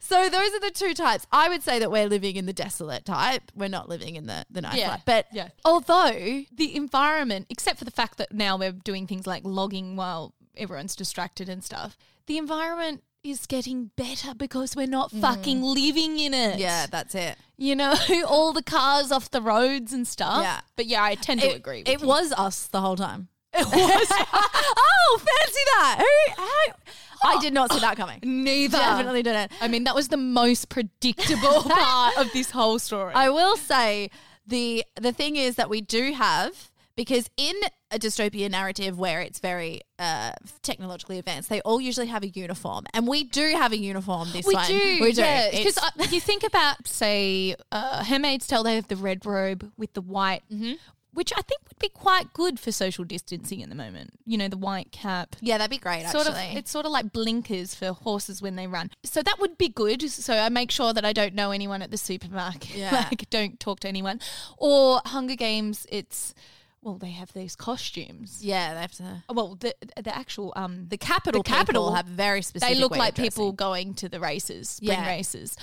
[0.00, 1.26] So those are the two types.
[1.30, 3.52] I would say that we're living in the desolate type.
[3.54, 4.90] We're not living in the, the nice Yeah.
[4.90, 5.00] type.
[5.06, 5.48] But Yeah.
[5.64, 10.34] Although the environment, except for the fact that now we're doing things like logging while
[10.56, 16.34] everyone's distracted and stuff, the environment is getting better because we're not fucking living in
[16.34, 16.56] it.
[16.56, 16.58] Mm.
[16.58, 17.36] yeah, that's it.
[17.56, 17.94] You know,
[18.26, 20.42] all the cars off the roads and stuff.
[20.42, 20.60] Yeah.
[20.76, 22.06] But yeah, I tend to It, agree with it you.
[22.06, 23.28] was us the whole time.
[23.54, 24.08] It was.
[24.32, 25.96] oh, fancy that.
[25.98, 26.42] Who?
[26.42, 27.32] How?
[27.36, 28.18] I did not see that coming.
[28.24, 28.78] Neither.
[28.78, 29.52] Definitely didn't.
[29.60, 33.12] I mean, that was the most predictable part of this whole story.
[33.14, 34.10] I will say
[34.46, 37.54] the the thing is that we do have because in
[37.90, 42.84] a dystopian narrative where it's very uh, technologically advanced, they all usually have a uniform,
[42.94, 44.28] and we do have a uniform.
[44.32, 45.20] This we one, do, we do.
[45.22, 45.50] yeah.
[45.50, 49.92] Because It's- you think about, say, uh, Handmaid's Tale, they have the red robe with
[49.94, 50.72] the white, Mm-hmm.
[51.14, 54.14] which I think would be quite good for social distancing at the moment.
[54.24, 55.36] You know, the white cap.
[55.42, 56.06] yeah, that'd be great.
[56.06, 58.90] Sort of, actually, it's sort of like blinkers for horses when they run.
[59.04, 60.08] So that would be good.
[60.10, 62.74] So I make sure that I don't know anyone at the supermarket.
[62.76, 63.06] Yeah.
[63.10, 64.20] like don't talk to anyone.
[64.56, 66.32] Or Hunger Games, it's
[66.82, 68.40] well, they have these costumes.
[68.44, 69.22] yeah, they have to.
[69.32, 72.74] Well, the the actual um The Capitol, The Capitol, people have very specific.
[72.74, 75.06] they look like people going to the races, spring Yeah.
[75.06, 75.56] races.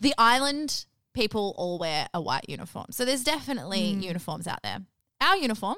[0.00, 4.02] The island people all wear a white uniform, so there's definitely Mm.
[4.02, 4.78] uniforms out there.
[5.20, 5.76] Our uniform,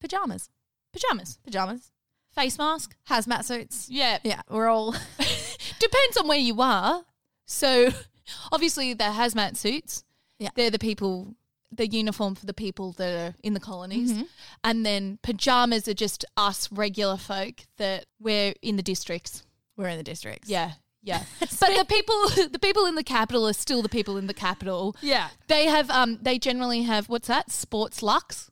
[0.00, 0.50] pajamas,
[0.92, 1.90] Pajamas, pajamas,
[2.30, 2.96] face mask.
[3.08, 3.88] hazmat suits.
[3.90, 4.92] Yeah, Yeah, we're all.
[5.78, 7.04] depends on where you are.
[7.46, 7.90] So
[8.52, 10.04] obviously the hazmat suits,
[10.38, 10.50] Yeah.
[10.54, 11.34] they're the people,
[11.76, 14.22] the uniform for the people that are in the colonies, Mm-hmm.
[14.62, 19.42] and then pajamas are just us regular folk that we're in the districts.
[19.76, 20.48] we're in the districts.
[20.48, 20.72] Yeah.
[21.06, 22.14] Yeah, but the people,
[22.50, 24.96] the people in the Capitol are still the people in the Capitol.
[25.02, 25.28] Yeah.
[25.48, 27.50] They have, um, they generally have what's that?
[27.50, 28.50] Sports luxe.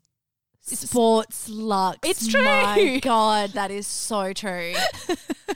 [0.61, 1.99] Sports luxe.
[2.09, 2.45] It's true.
[2.45, 4.75] My God, that is so true.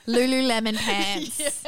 [0.06, 1.64] Lululemon pants.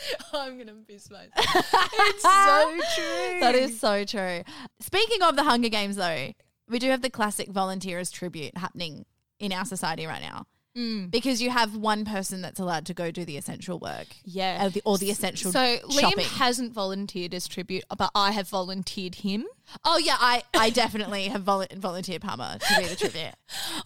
[0.32, 1.30] I'm gonna piss myself.
[1.36, 3.40] it's so true.
[3.40, 4.42] That is so true.
[4.80, 6.32] Speaking of the Hunger Games, though,
[6.68, 9.04] we do have the classic volunteers tribute happening
[9.38, 10.46] in our society right now.
[10.78, 11.10] Mm.
[11.10, 14.06] Because you have one person that's allowed to go do the essential work.
[14.24, 14.66] Yeah.
[14.66, 19.16] Or the, or the essential So Liam hasn't volunteered as tribute, but I have volunteered
[19.16, 19.44] him.
[19.84, 23.22] Oh yeah, I, I definitely have vol- volunteered Palmer to be the tribute.
[23.24, 23.34] and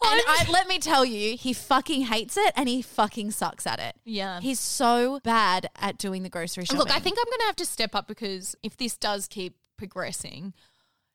[0.02, 3.96] I, let me tell you, he fucking hates it and he fucking sucks at it.
[4.04, 4.40] Yeah.
[4.40, 6.78] He's so bad at doing the grocery shopping.
[6.78, 9.56] Look, I think I'm going to have to step up because if this does keep
[9.78, 10.52] progressing,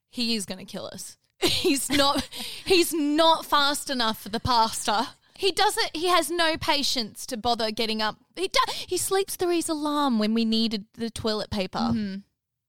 [0.09, 1.17] he is going to kill us.
[1.39, 2.27] He's not.
[2.65, 5.09] he's not fast enough for the pasta.
[5.37, 5.95] He doesn't.
[5.95, 8.17] He has no patience to bother getting up.
[8.35, 11.79] He do, He sleeps through his alarm when we needed the toilet paper.
[11.79, 12.15] Mm-hmm.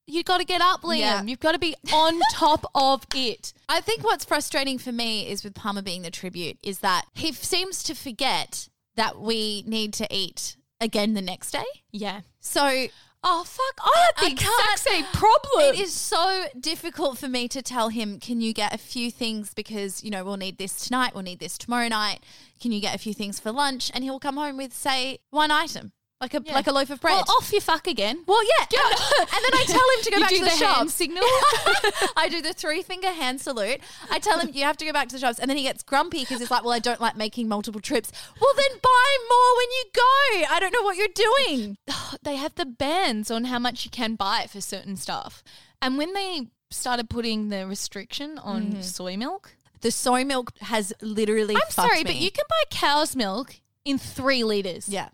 [0.05, 0.99] You got to get up, Liam.
[0.99, 1.21] Yeah.
[1.23, 3.53] You've got to be on top of it.
[3.67, 7.29] I think what's frustrating for me is with Palmer being the tribute is that he
[7.29, 11.65] f- seems to forget that we need to eat again the next day.
[11.91, 12.21] Yeah.
[12.39, 12.87] So
[13.21, 13.79] Oh fuck!
[13.83, 15.73] I had the I exact same problem.
[15.75, 19.53] it is so difficult for me to tell him, can you get a few things
[19.53, 22.23] because, you know, we'll need this tonight, we'll need this tomorrow night.
[22.61, 23.91] Can you get a few things for lunch?
[23.93, 27.13] And he'll come home with, say, one item, like a like a loaf of bread.
[27.13, 28.23] Well, off you fuck again.
[28.27, 28.65] Well, yeah.
[28.65, 30.77] And, and then I tell him to go back to the, the shop.
[30.77, 31.23] hand signal?
[32.17, 33.79] I do the three finger hand salute.
[34.11, 35.81] I tell him you have to go back to the shops, and then he gets
[35.81, 39.57] grumpy because he's like, "Well, I don't like making multiple trips." Well, then buy more
[39.57, 40.53] when you go.
[40.55, 41.77] I don't know what you're doing.
[42.23, 45.41] they have the bans on how much you can buy for certain stuff.
[45.81, 48.81] And when they started putting the restriction on mm-hmm.
[48.81, 51.55] soy milk, The soy milk has literally.
[51.55, 52.03] I'm sorry, me.
[52.03, 53.55] but you can buy cow's milk
[53.85, 54.89] in three liters.
[54.89, 55.09] Yeah.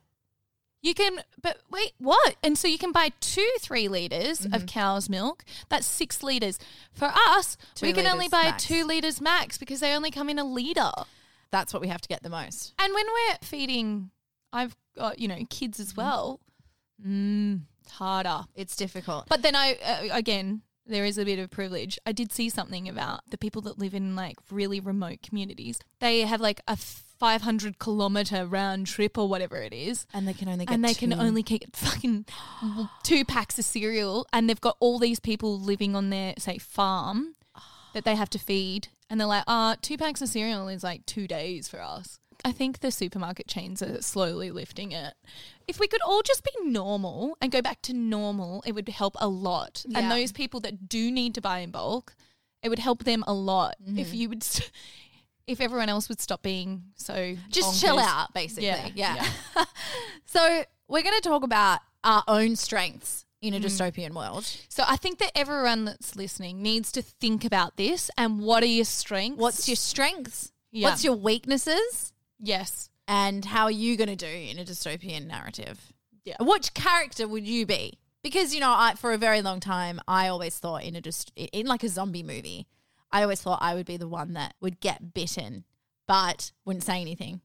[0.85, 2.35] You can, but wait, what?
[2.43, 4.53] And so you can buy two three liters Mm-hmm.
[4.53, 5.43] of cow's milk.
[5.69, 6.59] That's six liters.
[6.93, 8.63] For us, Two we can only buy max.
[8.65, 10.91] two liters max because they only come in a liter.
[11.51, 12.73] That's what we have to get the most.
[12.77, 14.11] And when we're feeding,
[14.53, 16.39] I've got you know kids as well.
[17.05, 18.45] Mm, it's harder.
[18.55, 19.25] It's difficult.
[19.27, 21.97] But then I uh, again, there is a bit of privilege.
[22.05, 25.79] I did see something about the people that live in like really remote communities.
[25.99, 26.77] They have like a
[27.19, 30.05] 500 kilometer round trip or whatever it is.
[30.13, 32.25] And they can only get and they can only get fucking
[33.03, 34.27] two packs of cereal.
[34.33, 37.35] And they've got all these people living on their say farm
[37.93, 38.89] that they have to feed.
[39.09, 42.19] And they're like uh two packs of cereal is like two days for us.
[42.43, 45.13] I think the supermarket chains are slowly lifting it.
[45.67, 49.15] If we could all just be normal and go back to normal it would help
[49.19, 49.83] a lot.
[49.87, 49.99] Yeah.
[49.99, 52.15] and those people that do need to buy in bulk
[52.61, 53.75] it would help them a lot.
[53.85, 54.15] If Mm-hmm.
[54.15, 54.71] you would st-
[55.47, 58.65] if everyone else would stop being so Just chill out, basically.
[58.65, 59.25] Yeah, Yeah.
[60.25, 63.57] so we're going to talk about our own strengths in Mm.
[63.57, 64.45] a dystopian world.
[64.69, 68.67] So I think that everyone that's listening needs to think about this and what are
[68.67, 69.39] your strengths?
[69.39, 70.51] What's your strengths?
[70.71, 70.89] Yeah.
[70.89, 72.13] What's your weaknesses?
[72.39, 72.89] yes?
[73.07, 75.93] And how are you going to do in a dystopian narrative?
[76.23, 76.37] Yeah.
[76.39, 77.99] Which character would you be?
[78.23, 81.31] Because you know, I, for a very long time, I always thought in a just
[81.35, 82.65] in like a zombie movie,
[83.15, 85.63] I always thought I would be the one that would get bitten,
[86.05, 87.39] but wouldn't say anything,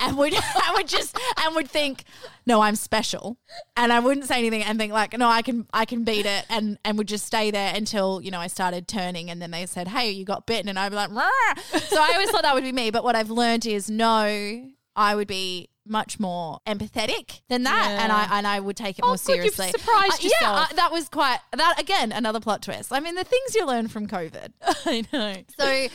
[0.00, 2.04] and would I would just and would think,
[2.46, 3.36] no, I'm special,
[3.76, 6.46] and I wouldn't say anything and think like, no, I can I can beat it,
[6.48, 9.66] and and would just stay there until you know I started turning, and then they
[9.66, 12.54] said, hey, you got bitten, and I'd be like, "Rah." so I always thought that
[12.54, 17.40] would be me, but what I've learned is no, I would be much more empathetic
[17.48, 18.02] than that, Yeah.
[18.04, 19.70] and I and I would take it Oh, more good, you've seriously.
[19.78, 20.72] surprised Uh, Yeah, yourself.
[20.72, 22.92] uh, that was quite that again another plot twist.
[22.92, 24.52] I mean, the things you learn from COVID.
[24.86, 25.34] I know.
[25.58, 25.88] So,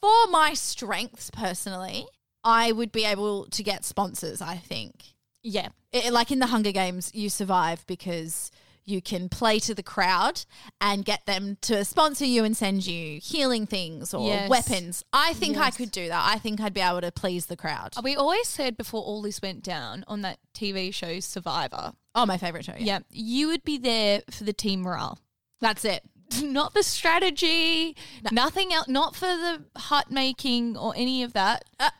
[0.00, 2.06] for my strengths personally,
[2.42, 4.42] I would be able to get sponsors.
[4.42, 5.04] I think,
[5.42, 5.68] Yeah.
[5.92, 8.50] It- like in the Hunger Games, you survive because
[8.84, 10.44] you can play to the crowd
[10.80, 14.48] and get them to sponsor you and send you healing things or Yes.
[14.50, 15.04] weapons.
[15.12, 16.22] I think I could do that.
[16.26, 17.94] I think I'd be able to please the crowd.
[18.02, 21.92] We always said before all this went down on that TV show Survivor.
[22.14, 22.74] Oh, my favorite show.
[22.78, 23.00] Yeah.
[23.10, 25.18] You would be there for the team morale.
[25.60, 26.02] That's it.
[26.42, 27.94] Not the strategy,
[28.30, 31.64] nothing else, not for the hut making or any of that.
[31.78, 31.90] Uh,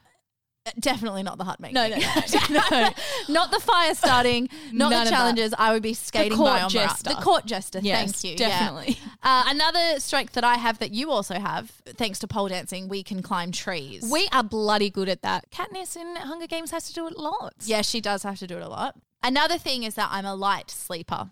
[0.79, 1.75] Definitely not the hut making.
[1.75, 2.61] No, no, no.
[2.71, 2.91] no.
[3.29, 5.55] not the fire starting, not None the challenges.
[5.59, 7.11] I would be skating court by on jester.
[7.11, 7.81] The court jester.
[7.83, 8.45] Yes, thank you.
[8.45, 8.49] yeah.
[8.49, 8.99] definitely.
[9.25, 13.03] Uh, another strength that I have that you also have, thanks to pole dancing, we
[13.03, 14.09] can climb trees.
[14.11, 15.51] We are bloody good at that.
[15.51, 17.69] Katniss in Hunger Games has to do it lots.
[17.69, 18.97] yeah, she does have to do it a lot.
[19.23, 21.31] Another thing is that I'm a light sleeper.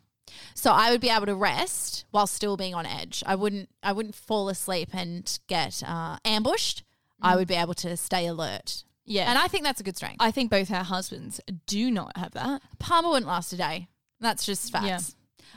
[0.55, 3.23] So I would be able to rest while still being on edge.
[3.27, 6.85] I wouldn't I wouldn't fall asleep and get uh, ambushed.
[7.23, 8.85] I would be able to stay alert.
[9.11, 9.29] Yeah.
[9.29, 10.19] And I think that's a good strength.
[10.21, 12.63] I think both our husbands do not have that.
[12.79, 13.89] Palmer wouldn't last a day.
[14.21, 14.87] That's just facts.
[14.87, 14.99] Yeah.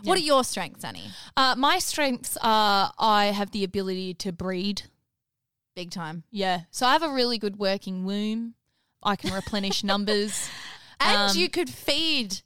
[0.10, 1.06] What are your strengths, Annie?
[1.38, 4.82] Uh, my strengths are I have the ability to breed.
[5.76, 6.24] Big time.
[6.32, 6.62] Yeah.
[6.72, 8.56] So I have a really good working womb.
[9.04, 10.50] I can replenish numbers.
[11.00, 12.42] And Um, you could feed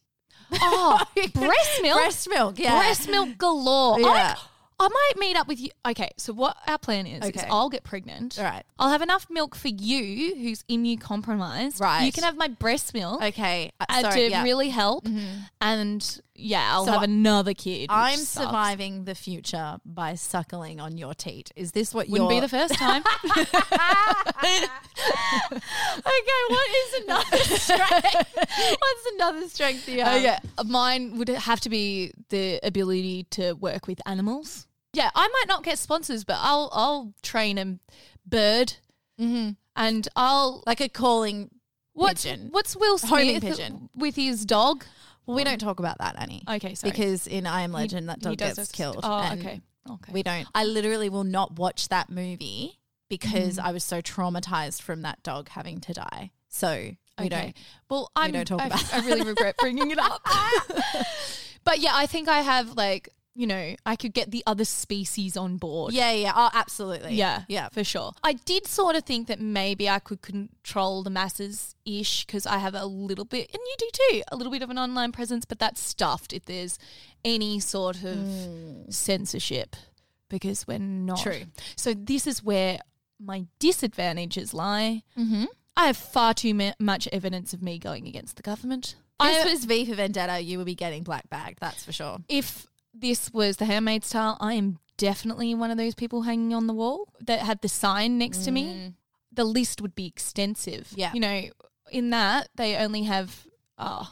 [0.51, 1.99] Oh, breast milk.
[1.99, 2.59] breast milk.
[2.59, 2.77] Yeah.
[2.79, 3.99] Breast milk galore.
[4.01, 4.35] Yeah.
[4.37, 4.41] I,
[4.79, 5.69] I might meet up with you.
[5.87, 7.47] Okay, so what our plan is, is Okay.
[7.49, 8.37] I'll get pregnant.
[8.37, 8.63] All right.
[8.77, 11.79] I'll have enough milk for you, who's immune compromised.
[11.79, 12.05] Right.
[12.05, 13.23] You can have my breast milk.
[13.23, 13.71] Okay.
[13.79, 14.43] Uh, uh, sorry, to yeah.
[14.43, 15.07] really help.
[15.59, 17.81] And yeah, I'll So have another kid.
[17.81, 18.45] which I'm sucks.
[18.45, 21.51] surviving the future by suckling on your teat.
[21.55, 23.03] Is this what Wouldn't you're be the first time.
[24.99, 28.35] Okay, what is another strength?
[28.79, 30.15] What's another strength you have?
[30.17, 34.67] Okay, mine would have to be the ability to work with animals.
[34.93, 37.77] Yeah, I might not get sponsors, but I'll I'll train a
[38.25, 38.73] bird,
[39.19, 39.51] mm-hmm.
[39.75, 41.49] and I'll Like a calling
[41.93, 42.47] what's pigeon.
[42.51, 43.89] what's Will Homing Smith pigeon.
[43.95, 44.85] with his dog?
[45.27, 46.41] Well, we don't talk about that, Annie.
[46.49, 46.91] Okay, sorry.
[46.91, 49.01] Because in I Am Legend, that dog gets this- killed.
[49.03, 50.11] Oh, okay, okay.
[50.11, 50.47] We don't.
[50.55, 53.67] I literally will not watch that movie because mm-hmm.
[53.67, 56.31] I was so traumatized from that dog having to die.
[56.49, 56.73] So
[57.19, 57.29] we Okay.
[57.29, 57.57] don't.
[57.89, 60.21] Well, I'm, don't talk I, about I really regret bringing it up.
[61.63, 65.37] but yeah, I think I have like you know I could get the other species
[65.37, 65.93] on board.
[65.93, 66.33] Yeah, yeah.
[66.35, 67.13] Oh, absolutely.
[67.13, 67.69] Yeah, yeah.
[67.69, 68.13] for sure.
[68.23, 72.57] I did sort of think that maybe I could control the masses ish because I
[72.57, 75.45] have a little bit, and you do too, a little bit of an online presence,
[75.45, 76.79] but that's stuffed if there's
[77.23, 78.17] any sort of
[78.89, 79.75] censorship
[80.29, 81.19] because we're not.
[81.19, 81.43] True.
[81.75, 82.79] So this is where
[83.19, 85.03] my disadvantages lie.
[85.17, 85.45] Mm-hmm.
[85.75, 88.95] I have far too ma- much evidence of me going against the government.
[89.21, 90.39] This I, was V for Vendetta.
[90.39, 91.59] You would be getting black bagged.
[91.59, 92.17] That's for sure.
[92.27, 92.65] if
[92.99, 96.73] this was the Handmaid's Tale, I am definitely one of those people hanging on the
[96.73, 98.93] wall that had the sign next to me.
[99.31, 100.91] The list would be extensive.
[100.95, 101.11] Yeah.
[101.13, 101.43] You know,
[101.91, 103.45] in that, they only have
[103.77, 104.09] oh,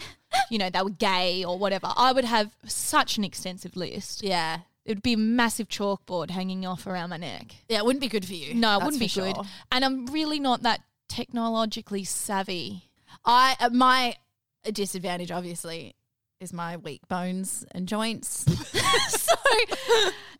[0.49, 4.23] you know, they were gay or whatever, I would have such an extensive list.
[4.23, 4.59] Yeah.
[4.85, 7.55] It would be a massive chalkboard hanging off around my neck.
[7.67, 8.53] Yeah, it wouldn't be good for you.
[8.53, 9.35] No, it wouldn't be for good.
[9.35, 9.45] sure.
[9.71, 12.91] And I'm really not that technologically savvy.
[13.23, 14.15] I uh, my
[14.71, 15.95] disadvantage obviously
[16.39, 18.45] is my weak bones and joints.
[19.09, 19.35] so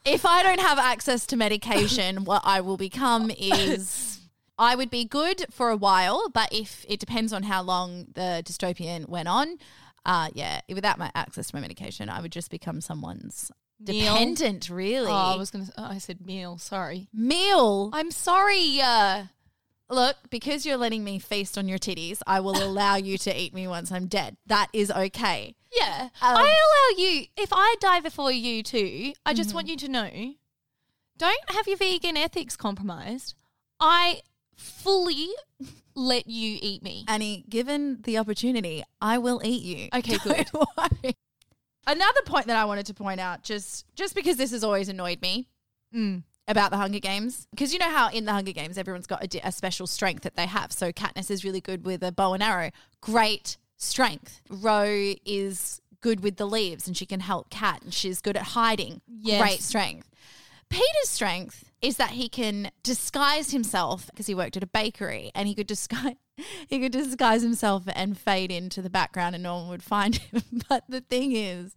[0.06, 4.20] if I don't have access to medication, what I will become is
[4.58, 8.42] I would be good for a while, but if it depends on how long the
[8.46, 9.58] dystopian went on,
[10.06, 14.14] uh yeah, without my access to my medication, I would just become someone's Meal?
[14.14, 15.12] dependent, really.
[15.12, 15.68] Oh, I was gonna.
[15.78, 16.58] Oh, I said meal.
[16.58, 17.10] Sorry.
[17.14, 17.90] meal.
[17.94, 18.80] I'm sorry.
[18.82, 19.24] Uh,
[19.90, 23.54] Look, because you're letting me feast on your titties, I will allow you to eat
[23.54, 24.36] me once I'm dead.
[24.48, 25.56] That is okay.
[25.72, 26.42] yeah, Um, I
[26.98, 27.26] allow you.
[27.38, 29.56] If I die before you too, I just Mm-hmm.
[29.56, 30.34] want you to know,
[31.18, 33.36] don't have your vegan ethics compromised.
[33.80, 34.22] I
[34.56, 35.30] fully
[35.96, 37.06] let you eat me.
[37.08, 39.90] Annie, given the opportunity, I will eat you.
[39.94, 40.48] Okay, good.
[40.52, 41.16] Don't worry.
[41.88, 45.22] Another point that I wanted to point out, just just because this has always annoyed
[45.22, 45.48] me
[45.94, 46.24] Mm.
[46.48, 49.48] About the Hunger Games, because you know how in the Hunger Games everyone's got a,
[49.48, 50.72] a special strength that they have.
[50.72, 52.70] So Katniss is really good with a bow and arrow,
[53.02, 54.42] great strength.
[54.50, 58.44] Rue is good with the leaves, and she can help Kat, and she's good at
[58.44, 59.42] hiding, Yes.
[59.42, 60.08] great strength.
[60.70, 65.48] Peeta's strength is that he can disguise himself because he worked at a bakery and
[65.48, 66.16] he could disguise
[66.68, 70.42] he could disguise himself and fade into the background and no one would find him.
[70.70, 71.76] But the thing is,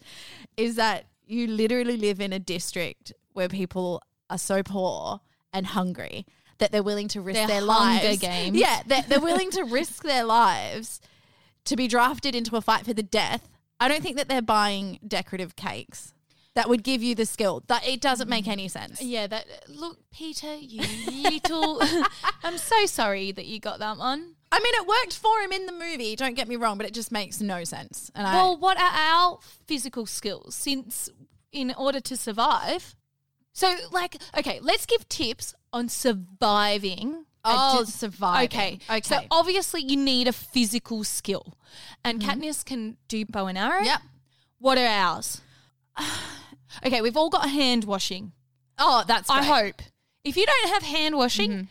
[0.57, 5.21] is that you literally live in a district where people are so poor
[5.53, 6.27] and hungry
[6.59, 8.19] that they're willing to risk their Hunger lives.
[8.19, 8.57] Games.
[8.57, 11.01] Yeah, they're, they're willing to risk their lives
[11.65, 13.49] to be drafted into a fight for the death.
[13.81, 16.15] I don't think that they're buying decorative cakes
[16.55, 17.63] that would give you the skill.
[17.69, 19.01] That it doesn't make any sense.
[19.01, 20.83] Yeah, that look, Peeta, you
[21.31, 21.81] little.
[22.43, 24.35] I'm so sorry that you got that one.
[24.51, 26.17] I mean, it worked for him in the movie.
[26.17, 28.11] Don't get me wrong, but it just makes no sense.
[28.15, 30.55] And Well, what are our physical skills?
[30.55, 31.11] Since
[31.53, 32.97] in order to survive,
[33.59, 37.25] so like, okay, let's give tips on surviving.
[37.45, 38.45] Oh, surviving.
[38.47, 39.01] Okay, Okay.
[39.03, 41.59] So obviously, you need a physical skill,
[42.05, 43.83] and Katniss can do bow and arrow.
[43.83, 44.01] Yep.
[44.61, 45.41] What are ours?
[46.87, 48.31] okay, we've all got hand washing.
[48.79, 49.29] Oh, that's.
[49.29, 49.45] I great.
[49.49, 49.67] Mm-hmm.
[49.67, 49.83] hope.
[50.23, 51.69] If you don't have hand washing,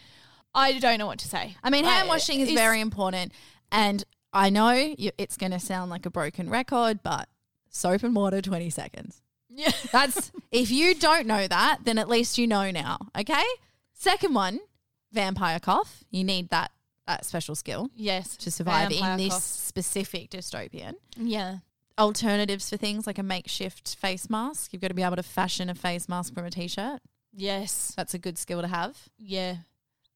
[0.54, 1.56] I don't know what to say.
[1.64, 3.32] I mean, hand Uh, washing is very important,
[3.72, 7.30] and I know you, it's going to sound like a broken record, but
[7.70, 9.22] soap and water, twenty seconds.
[9.58, 9.72] Yeah.
[9.92, 12.98] That's if you don't know that, then at least you know now.
[13.20, 13.44] Okay.
[13.94, 14.60] Second one,
[15.12, 16.04] vampire cough.
[16.12, 16.72] You need that
[17.08, 19.42] that special skill Yes, to survive vampire in this cough.
[19.42, 20.94] specific dystopian.
[21.18, 21.58] Yeah.
[21.98, 24.72] Alternatives for things like a makeshift face mask.
[24.74, 27.00] You've got to be able to fashion a face mask from a t-shirt.
[27.34, 27.94] Yes.
[27.98, 28.96] That's a good skill to have.
[29.18, 29.56] Yeah.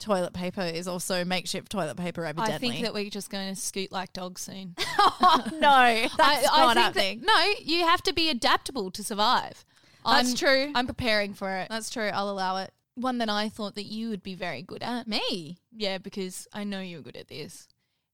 [0.01, 2.55] Toilet paper is also makeshift toilet paper, evidently.
[2.55, 4.75] I think that we're just going to scoot like dogs soon.
[4.99, 7.19] oh, no, that's I, I not think happening.
[7.21, 9.63] that, no, you have to be adaptable to survive.
[10.05, 10.71] That's I'm- true.
[10.75, 11.67] I'm preparing for it.
[11.69, 12.09] That's true.
[12.13, 12.71] I'll allow it.
[12.95, 15.07] One that I thought that you would be very good at.
[15.07, 15.57] Me?
[15.71, 17.67] Yeah, because I know you're good at this.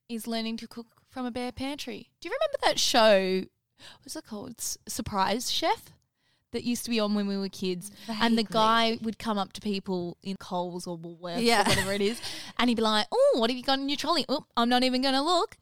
[0.09, 2.09] Is learning to cook from a bare pantry.
[2.21, 3.43] Do you remember that show?
[4.03, 4.59] What's it called?
[4.59, 5.93] Surprise Chef.
[6.57, 9.53] That used to be on when we were kids, and the guy would come up
[9.53, 11.61] to people in Coles or Woolworths Yeah.
[11.61, 12.19] or whatever it is,
[12.57, 14.25] and he'd be like, "Oh, what have you got in your trolley?
[14.27, 15.55] Oh, I'm not even going to look.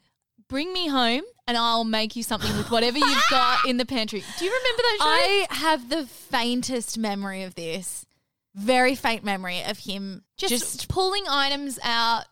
[0.48, 4.24] Bring me home, and I'll make you something with whatever you've got in the pantry."
[4.40, 5.06] Do you remember that show?
[5.06, 8.06] I have the faintest memory of this.
[8.54, 12.24] Very faint memory of him just, just, pulling items out.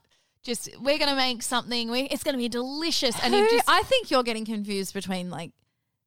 [0.41, 1.91] Just we're gonna make something.
[1.91, 5.51] We, it's gonna be delicious, and Who- just I think you're getting confused between like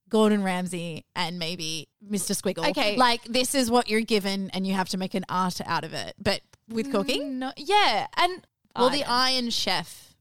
[0.08, 2.40] Gordon Ramsay and maybe Mr.
[2.40, 2.68] Squiggle.
[2.70, 2.96] Okay.
[2.96, 5.92] Like this is what you're given and you have to make an art out of
[5.94, 6.14] it.
[6.22, 7.38] But with cooking?
[7.38, 8.46] No, yeah, and
[8.76, 9.50] Well, the Iron.
[9.50, 10.14] Chef,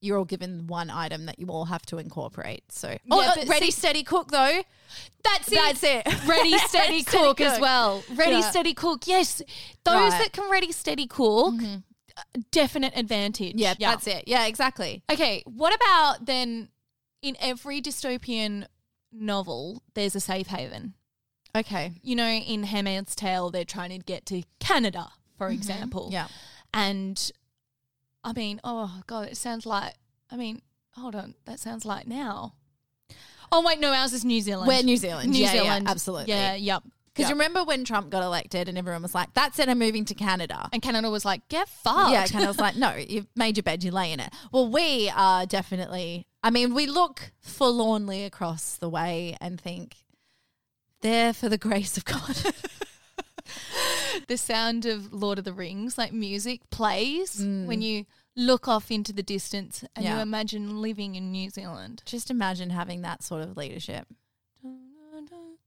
[0.00, 2.64] you're all given one item that you all have to incorporate.
[2.72, 4.62] So Yeah, oh, but ready, see- steady, cook though.
[5.22, 5.54] That's it.
[5.54, 6.24] That's it.
[6.26, 8.02] Ready, steady, cook as well.
[8.14, 8.50] Ready, Yeah.
[8.50, 9.06] steady, cook.
[9.06, 9.38] Yes,
[9.84, 10.10] those Right.
[10.10, 10.18] Mm-hmm.
[10.18, 13.54] that can ready, steady, cook, uh, definite advantage.
[13.54, 14.24] Yeah, that's it.
[14.26, 15.02] Yeah, exactly.
[15.12, 16.70] Okay, what about then?
[17.22, 18.64] In every dystopian
[19.12, 20.94] novel, there's a safe haven.
[21.56, 21.92] Okay.
[22.02, 26.04] You know, in Handmaid's Tale, they're trying to get to Canada, for example.
[26.04, 26.12] Mm-hmm.
[26.12, 26.28] Yeah.
[26.72, 27.32] And
[28.22, 29.94] I mean, oh god, it sounds like.
[30.30, 32.54] I mean, hold on, that sounds like now.
[33.50, 34.68] Oh wait, no, ours is New Zealand.
[34.68, 35.32] We're New Zealand.
[35.32, 36.28] New Yeah, yeah, Zealand, absolutely.
[36.28, 36.84] Yeah, yep.
[37.12, 37.32] Because yep.
[37.32, 40.68] remember when Trump got elected and everyone was like, that's it, I'm moving to Canada.
[40.72, 42.12] and Canada was like, get fucked.
[42.12, 44.32] Yeah, Canada was like, no, you've made your bed, you lay in it.
[44.52, 49.96] Well, we are definitely, I mean, we look forlornly across the way and think,
[51.02, 52.36] there for the grace of God.
[54.28, 57.66] the sound of Lord of the Rings, like music, plays Mm.
[57.66, 62.02] when you look off into the distance and you imagine living in New Zealand.
[62.06, 64.06] Just imagine having that sort of leadership.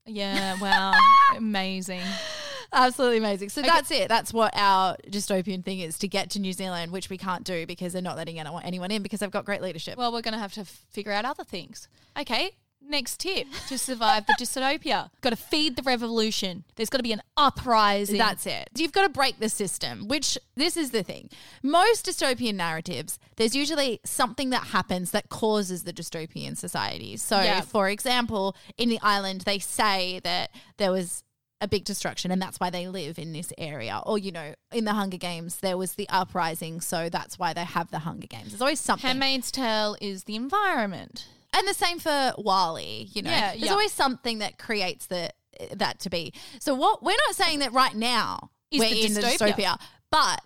[0.06, 0.92] Yeah, wow.
[1.34, 2.02] Amazing.
[2.72, 3.48] Absolutely amazing.
[3.50, 3.68] So Okay.
[3.70, 4.08] that's it.
[4.08, 7.66] That's what our dystopian thing is to get to New Zealand, which we can't do
[7.66, 9.96] because they're not letting anyone anyone in because they've got great leadership.
[9.98, 11.88] Well, we're going to have to figure out other things.
[12.18, 12.52] Okay,
[12.86, 15.08] next tip to survive the dystopia.
[15.22, 16.64] Got to feed the revolution.
[16.76, 18.18] There's got to be an uprising.
[18.18, 18.68] That's it.
[18.76, 21.30] You've got to break the system, which this is the thing.
[21.62, 27.16] Most dystopian narratives, there's usually something that happens that causes the dystopian society.
[27.16, 27.62] So, Yeah.
[27.62, 31.22] for example, in the island, they say that there was
[31.60, 34.00] a big destruction and that's why they live in this area.
[34.04, 36.80] Or, you know, in the Hunger Games, there was the uprising.
[36.80, 38.50] So that's why they have the Hunger Games.
[38.50, 39.06] There's always something.
[39.06, 41.26] Handmaid's Tale is the environment.
[41.52, 43.30] And the same for WALL-E, you know.
[43.30, 43.72] Yeah, There's yeah.
[43.72, 45.30] always something that creates the
[45.72, 46.32] that to be.
[46.58, 49.54] So what we're not saying that right now Is we're the in the dystopia.
[49.54, 49.80] dystopia,
[50.10, 50.40] but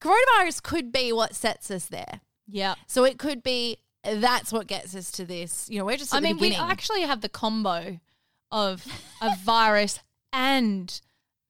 [0.00, 2.20] coronavirus could be what sets us there.
[2.48, 2.74] Yeah.
[2.88, 5.68] So it could be that's what gets us to this.
[5.70, 8.00] You know, we're just I mean, we actually have the combo
[8.50, 8.84] of
[9.20, 10.00] a virus
[10.32, 11.00] and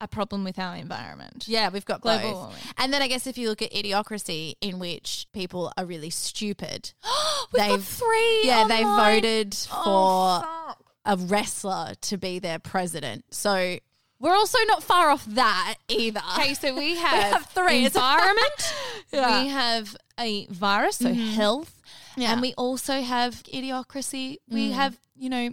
[0.01, 1.45] a problem with our environment.
[1.47, 2.35] yeah, we've got Global both.
[2.35, 2.57] warming.
[2.77, 6.93] And then I guess if you look at idiocracy, in which people are really stupid,
[7.53, 10.73] We've got three Yeah, they voted oh, for Oh,
[11.05, 13.25] a wrestler to be their president.
[13.31, 13.79] So
[14.19, 16.21] we're also not far off that either.
[16.37, 17.85] Okay, so we have, have three.
[17.85, 18.73] Environment,
[19.11, 19.43] Yeah.
[19.43, 21.31] we have a virus, so mm-hmm.
[21.31, 21.81] health,
[22.15, 22.31] Yeah.
[22.33, 24.37] and we also have idiocracy.
[24.47, 24.73] We mm.
[24.73, 25.49] have, you know,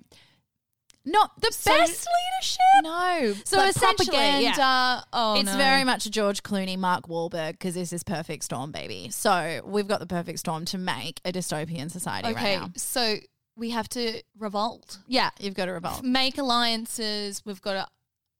[1.09, 2.59] Not the So- best leadership.
[2.82, 3.34] no.
[3.44, 4.48] So essentially, propaganda.
[4.48, 5.00] Uh, yeah.
[5.12, 5.57] Oh, it's no.
[5.57, 9.09] very much a George Clooney, Mark Wahlberg, because this is perfect storm, baby.
[9.11, 12.57] So we've got the perfect storm to make a dystopian society okay.
[12.57, 12.72] right now.
[12.76, 13.16] So
[13.57, 16.02] we have to revolt, Yeah, you've got to revolt.
[16.02, 17.40] make alliances.
[17.46, 17.86] We've got to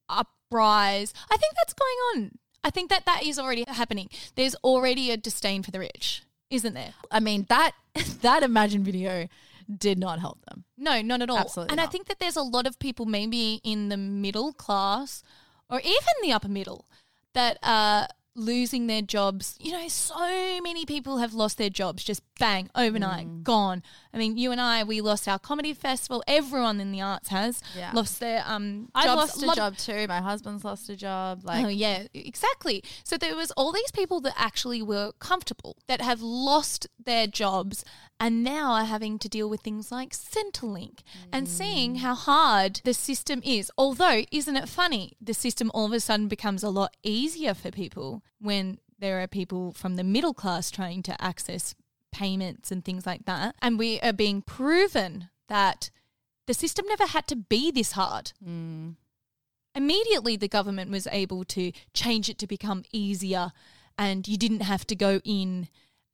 [0.09, 1.13] uprise.
[1.31, 2.31] I think that's going on.
[2.63, 4.09] I think that that is already happening.
[4.35, 6.93] There's already a disdain for the rich, isn't there?
[7.09, 7.71] I mean that
[8.21, 9.27] that Imagine video
[9.75, 10.63] did not help them.
[10.77, 11.37] No, not at all.
[11.39, 15.23] Absolutely and I think that there's a lot of people, maybe in the middle class
[15.69, 16.87] or even the upper middle,
[17.33, 19.57] that are losing their jobs.
[19.59, 23.43] You know, so many people have lost their jobs just bang, overnight, Mm.
[23.43, 23.81] gone.
[24.13, 26.23] I mean, you and I, we lost our comedy festival.
[26.27, 27.91] Everyone in the arts has Yeah.
[27.93, 30.05] lost their um, I've lost a job too.
[30.07, 31.41] My husband's lost a job.
[31.43, 32.83] Like oh yeah, exactly.
[33.03, 37.83] So there was all these people that actually were comfortable that have lost their jobs
[38.19, 40.99] and now are having to deal with things like Centrelink
[41.31, 43.71] and seeing how hard the system is.
[43.77, 45.13] Although, isn't it funny?
[45.21, 49.27] The system all of a sudden becomes a lot easier for people when there are
[49.27, 51.75] people from the middle class trying to access
[52.11, 53.55] payments and things like that.
[53.61, 55.91] And we are being proven that
[56.47, 58.95] the system never had to be this hard Mm.
[59.75, 63.51] immediately the government was able to change it to become easier
[63.97, 65.67] and you didn't have to go in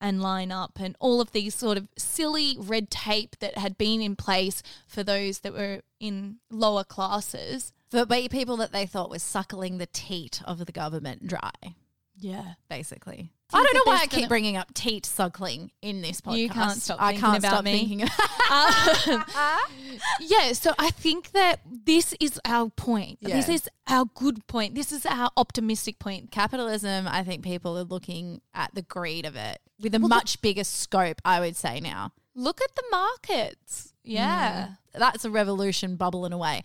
[0.03, 4.01] and line up and all of these sort of silly red tape that had been
[4.01, 7.71] in place for those that were in lower classes.
[7.89, 11.75] for people that they thought was suckling the teat of the government dry,
[12.23, 12.53] Yeah.
[12.69, 13.31] basically.
[13.55, 16.37] I don't know why I keep bringing up teat suckling in this podcast.
[16.37, 17.71] You can't stop I can't about stop me.
[17.77, 19.23] thinking about Um,
[20.19, 23.19] yeah, so I think that this is our point.
[23.21, 24.73] This is our good point.
[24.73, 26.31] This is our optimistic point.
[26.31, 27.07] capitalism.
[27.07, 31.21] I think people are looking at the greed of it with a much bigger scope.
[31.23, 32.11] I would say now.
[32.35, 33.93] Look at the markets.
[34.03, 34.69] Yeah.
[34.95, 36.63] That's a revolution bubbling away.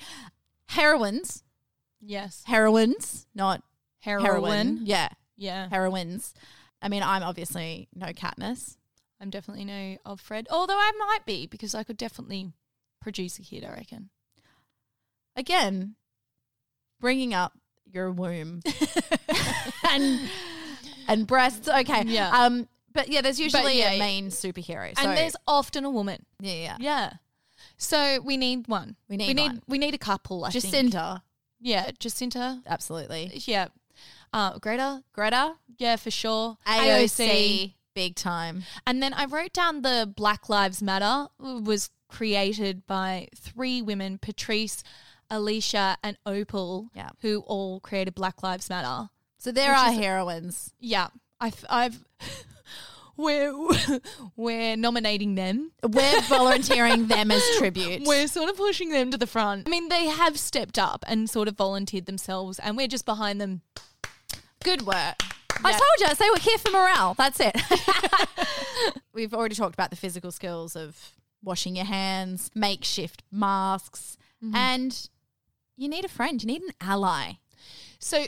[0.67, 1.43] Heroines,
[2.01, 2.43] Yes.
[2.47, 3.63] heroines, not
[4.01, 4.25] Heroin.
[4.25, 4.81] heroin.
[4.85, 5.09] Yeah,
[5.39, 5.69] Yeah.
[5.71, 6.35] heroines.
[6.83, 8.77] I mean, I'm obviously no Katniss.
[9.21, 12.53] I'm definitely no Offred, although I might be because I could definitely
[13.01, 13.65] produce a kid.
[13.65, 14.11] I reckon.
[15.37, 15.95] Again,
[17.01, 17.53] bringing up
[17.91, 18.61] your womb
[19.91, 20.21] and
[21.09, 21.69] and breasts.
[21.69, 22.31] Okay, Yeah.
[22.31, 26.25] Um, but yeah, there's usually yeah, a main superhero, so, and there's often a woman.
[26.41, 26.77] yeah, yeah.
[26.81, 27.13] Yeah.
[27.77, 28.97] So we need one.
[29.09, 29.63] We need we need one.
[29.69, 30.45] we need a couple.
[30.45, 30.65] I think.
[30.65, 31.23] Jacinda,
[31.61, 32.63] Yeah, Jacinda.
[32.67, 33.41] absolutely.
[33.47, 33.69] Yeah.
[34.33, 35.03] Uh, Greta.
[35.13, 36.57] Greta, Yeah, for sure.
[36.67, 38.65] AOC, big time.
[38.87, 44.83] And then I wrote down the Black Lives Matter was created by three women, Patrisse,
[45.31, 47.11] Alicia, and Opal, Yeah.
[47.21, 49.11] who all created Black Lives Matter.
[49.39, 50.73] So there are heroines.
[50.81, 51.09] Yeah,
[51.41, 52.05] I've, I've
[53.17, 53.53] we're
[54.37, 55.73] we're nominating them.
[55.83, 58.03] We're volunteering them as tribute.
[58.07, 59.67] We're sort of pushing them to the front.
[59.67, 63.41] I mean, they have stepped up and sort of volunteered themselves, and we're just behind
[63.41, 63.63] them.
[64.65, 65.23] Good work.
[65.65, 67.15] I told you, I say we're here for morale.
[67.15, 67.57] That's it.
[69.13, 74.55] We've already talked about the physical skills of washing your hands, makeshift masks, Mm-hmm.
[74.55, 75.09] and
[75.77, 76.41] you need a friend.
[76.41, 77.33] You need an ally.
[77.99, 78.27] So,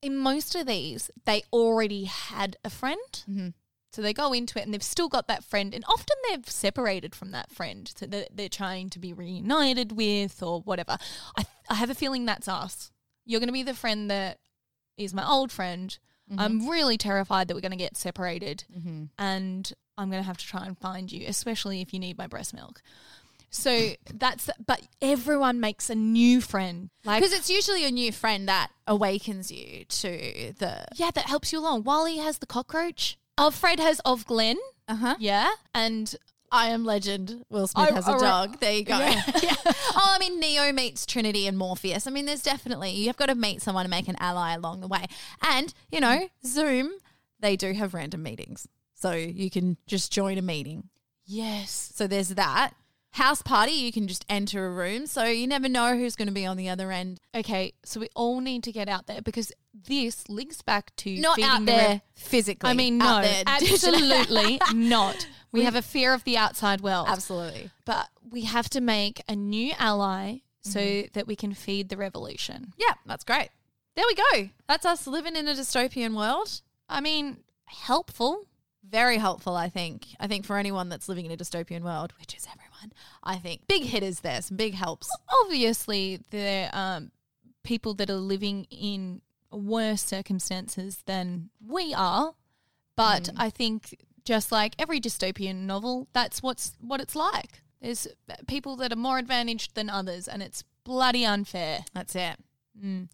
[0.00, 2.98] in most of these, they already had a friend.
[3.30, 3.52] Mhm.
[3.92, 7.14] So they go into it and they've still got that friend, and often they've separated
[7.14, 10.96] from that friend so that they're trying to be reunited with or whatever.
[11.36, 12.90] I, I have a feeling that's us.
[13.26, 14.38] You're going to be the friend that
[14.96, 15.96] is my old friend.
[16.38, 18.64] I'm really terrified that we're going to get separated
[19.18, 22.26] and I'm going to have to try and find you, especially if you need my
[22.26, 22.80] breast milk.
[23.50, 26.88] So that's, but everyone makes a new friend.
[27.04, 30.86] Like, Because it's usually a new friend that awakens you to the.
[30.94, 31.82] yeah, that helps you along.
[31.82, 33.18] WALL-E has the cockroach.
[33.38, 34.56] Offred has Ofglen.
[34.88, 35.16] Uh huh.
[35.18, 35.50] Yeah.
[35.74, 36.16] And
[36.52, 37.44] I am legend.
[37.48, 38.60] Will Smith I- has a I dog.
[38.60, 38.98] There you go.
[38.98, 39.20] Yeah.
[39.66, 42.06] oh, I mean, Neo meets Trinity and Morpheus.
[42.06, 44.88] I mean, there's definitely, you've got to meet someone and make an ally along the
[44.88, 45.06] way.
[45.42, 46.92] And, you know, Zoom,
[47.40, 48.68] they do have random meetings.
[48.94, 50.90] So you can just join a meeting.
[51.24, 51.90] yes.
[51.94, 52.74] So there's that.
[53.12, 55.06] House party, you can just enter a room.
[55.06, 57.20] So you never know who's going to be on the other end.
[57.34, 57.74] Okay.
[57.84, 61.50] So we all need to get out there because this links back to Not feeding
[61.50, 62.70] out the there physically.
[62.70, 65.26] I mean, no, there absolutely not.
[65.52, 67.06] We have a fear of the outside world.
[67.08, 67.70] Absolutely.
[67.84, 71.08] But we have to make a new ally so mm-hmm.
[71.12, 72.72] that we can feed the revolution.
[72.78, 73.50] Yeah, that's great.
[73.94, 74.50] There we go.
[74.68, 76.62] That's us living in a dystopian world.
[76.88, 78.46] I mean, helpful.
[78.88, 80.08] Very helpful, I think.
[80.18, 82.71] I think for anyone that's living in a dystopian world, which is everyone,
[83.22, 85.08] I think big hitters there, some big helps.
[85.42, 87.12] Obviously, there are um,
[87.62, 92.34] people that are living in worse circumstances than we are,
[92.96, 97.62] but I think just like every dystopian novel, that's what's what it's like.
[97.80, 98.06] There's
[98.46, 101.84] people that are more advantaged than others, and it's bloody unfair.
[101.92, 102.36] That's it.
[102.80, 103.08] Mm.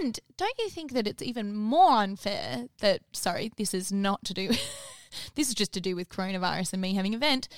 [0.00, 4.34] And don't you think that it's even more unfair that, sorry, this is not to
[4.34, 4.48] do,
[5.34, 7.48] this is just to do with coronavirus and me having a vent,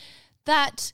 [0.44, 0.92] that,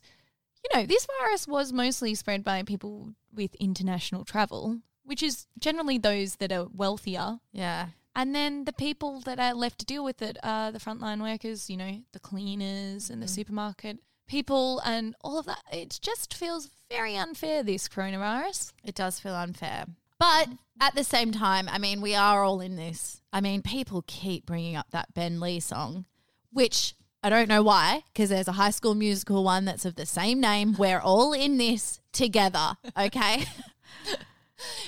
[0.65, 5.97] you know, this virus was mostly spread by people with international travel, which is generally
[5.97, 7.39] those that are wealthier.
[7.51, 7.87] Yeah.
[8.15, 11.69] And then the people that are left to deal with it are the frontline workers,
[11.69, 13.29] you know, the cleaners and the mm.
[13.29, 15.61] supermarket people and all of that.
[15.71, 18.73] It just feels very unfair, this coronavirus.
[18.83, 19.85] It does feel unfair.
[20.17, 20.49] But
[20.79, 23.21] at the same time, I mean, we are all in this.
[23.33, 26.05] I mean, people keep bringing up that Ben Lee song,
[26.51, 26.95] which
[27.25, 30.39] I don't know why, because there's a high school musical one that's of the same
[30.39, 30.75] name.
[30.77, 33.45] We're all in this together, okay?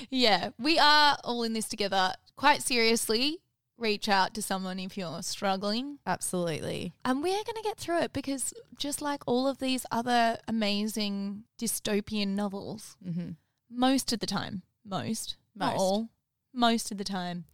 [0.08, 2.14] Yeah, we are all in this together.
[2.36, 3.38] Quite seriously,
[3.76, 5.98] reach out to someone if you're struggling.
[6.06, 6.94] Absolutely.
[7.04, 11.44] And we're going to get through it because just like all of these other amazing
[11.60, 13.32] dystopian novels, mm-hmm.
[13.70, 16.08] most of the time, most, not all,
[16.54, 17.44] most of the time,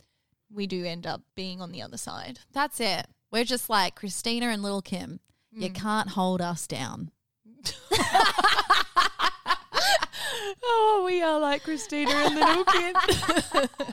[0.53, 2.41] we do end up being on the other side.
[2.53, 3.07] That's it.
[3.35, 5.19] We're just like Christina and Little Kim.
[5.51, 5.75] You mm.
[5.75, 7.11] can't hold us down.
[10.67, 12.97] Oh, we are like Christina and Little Kid.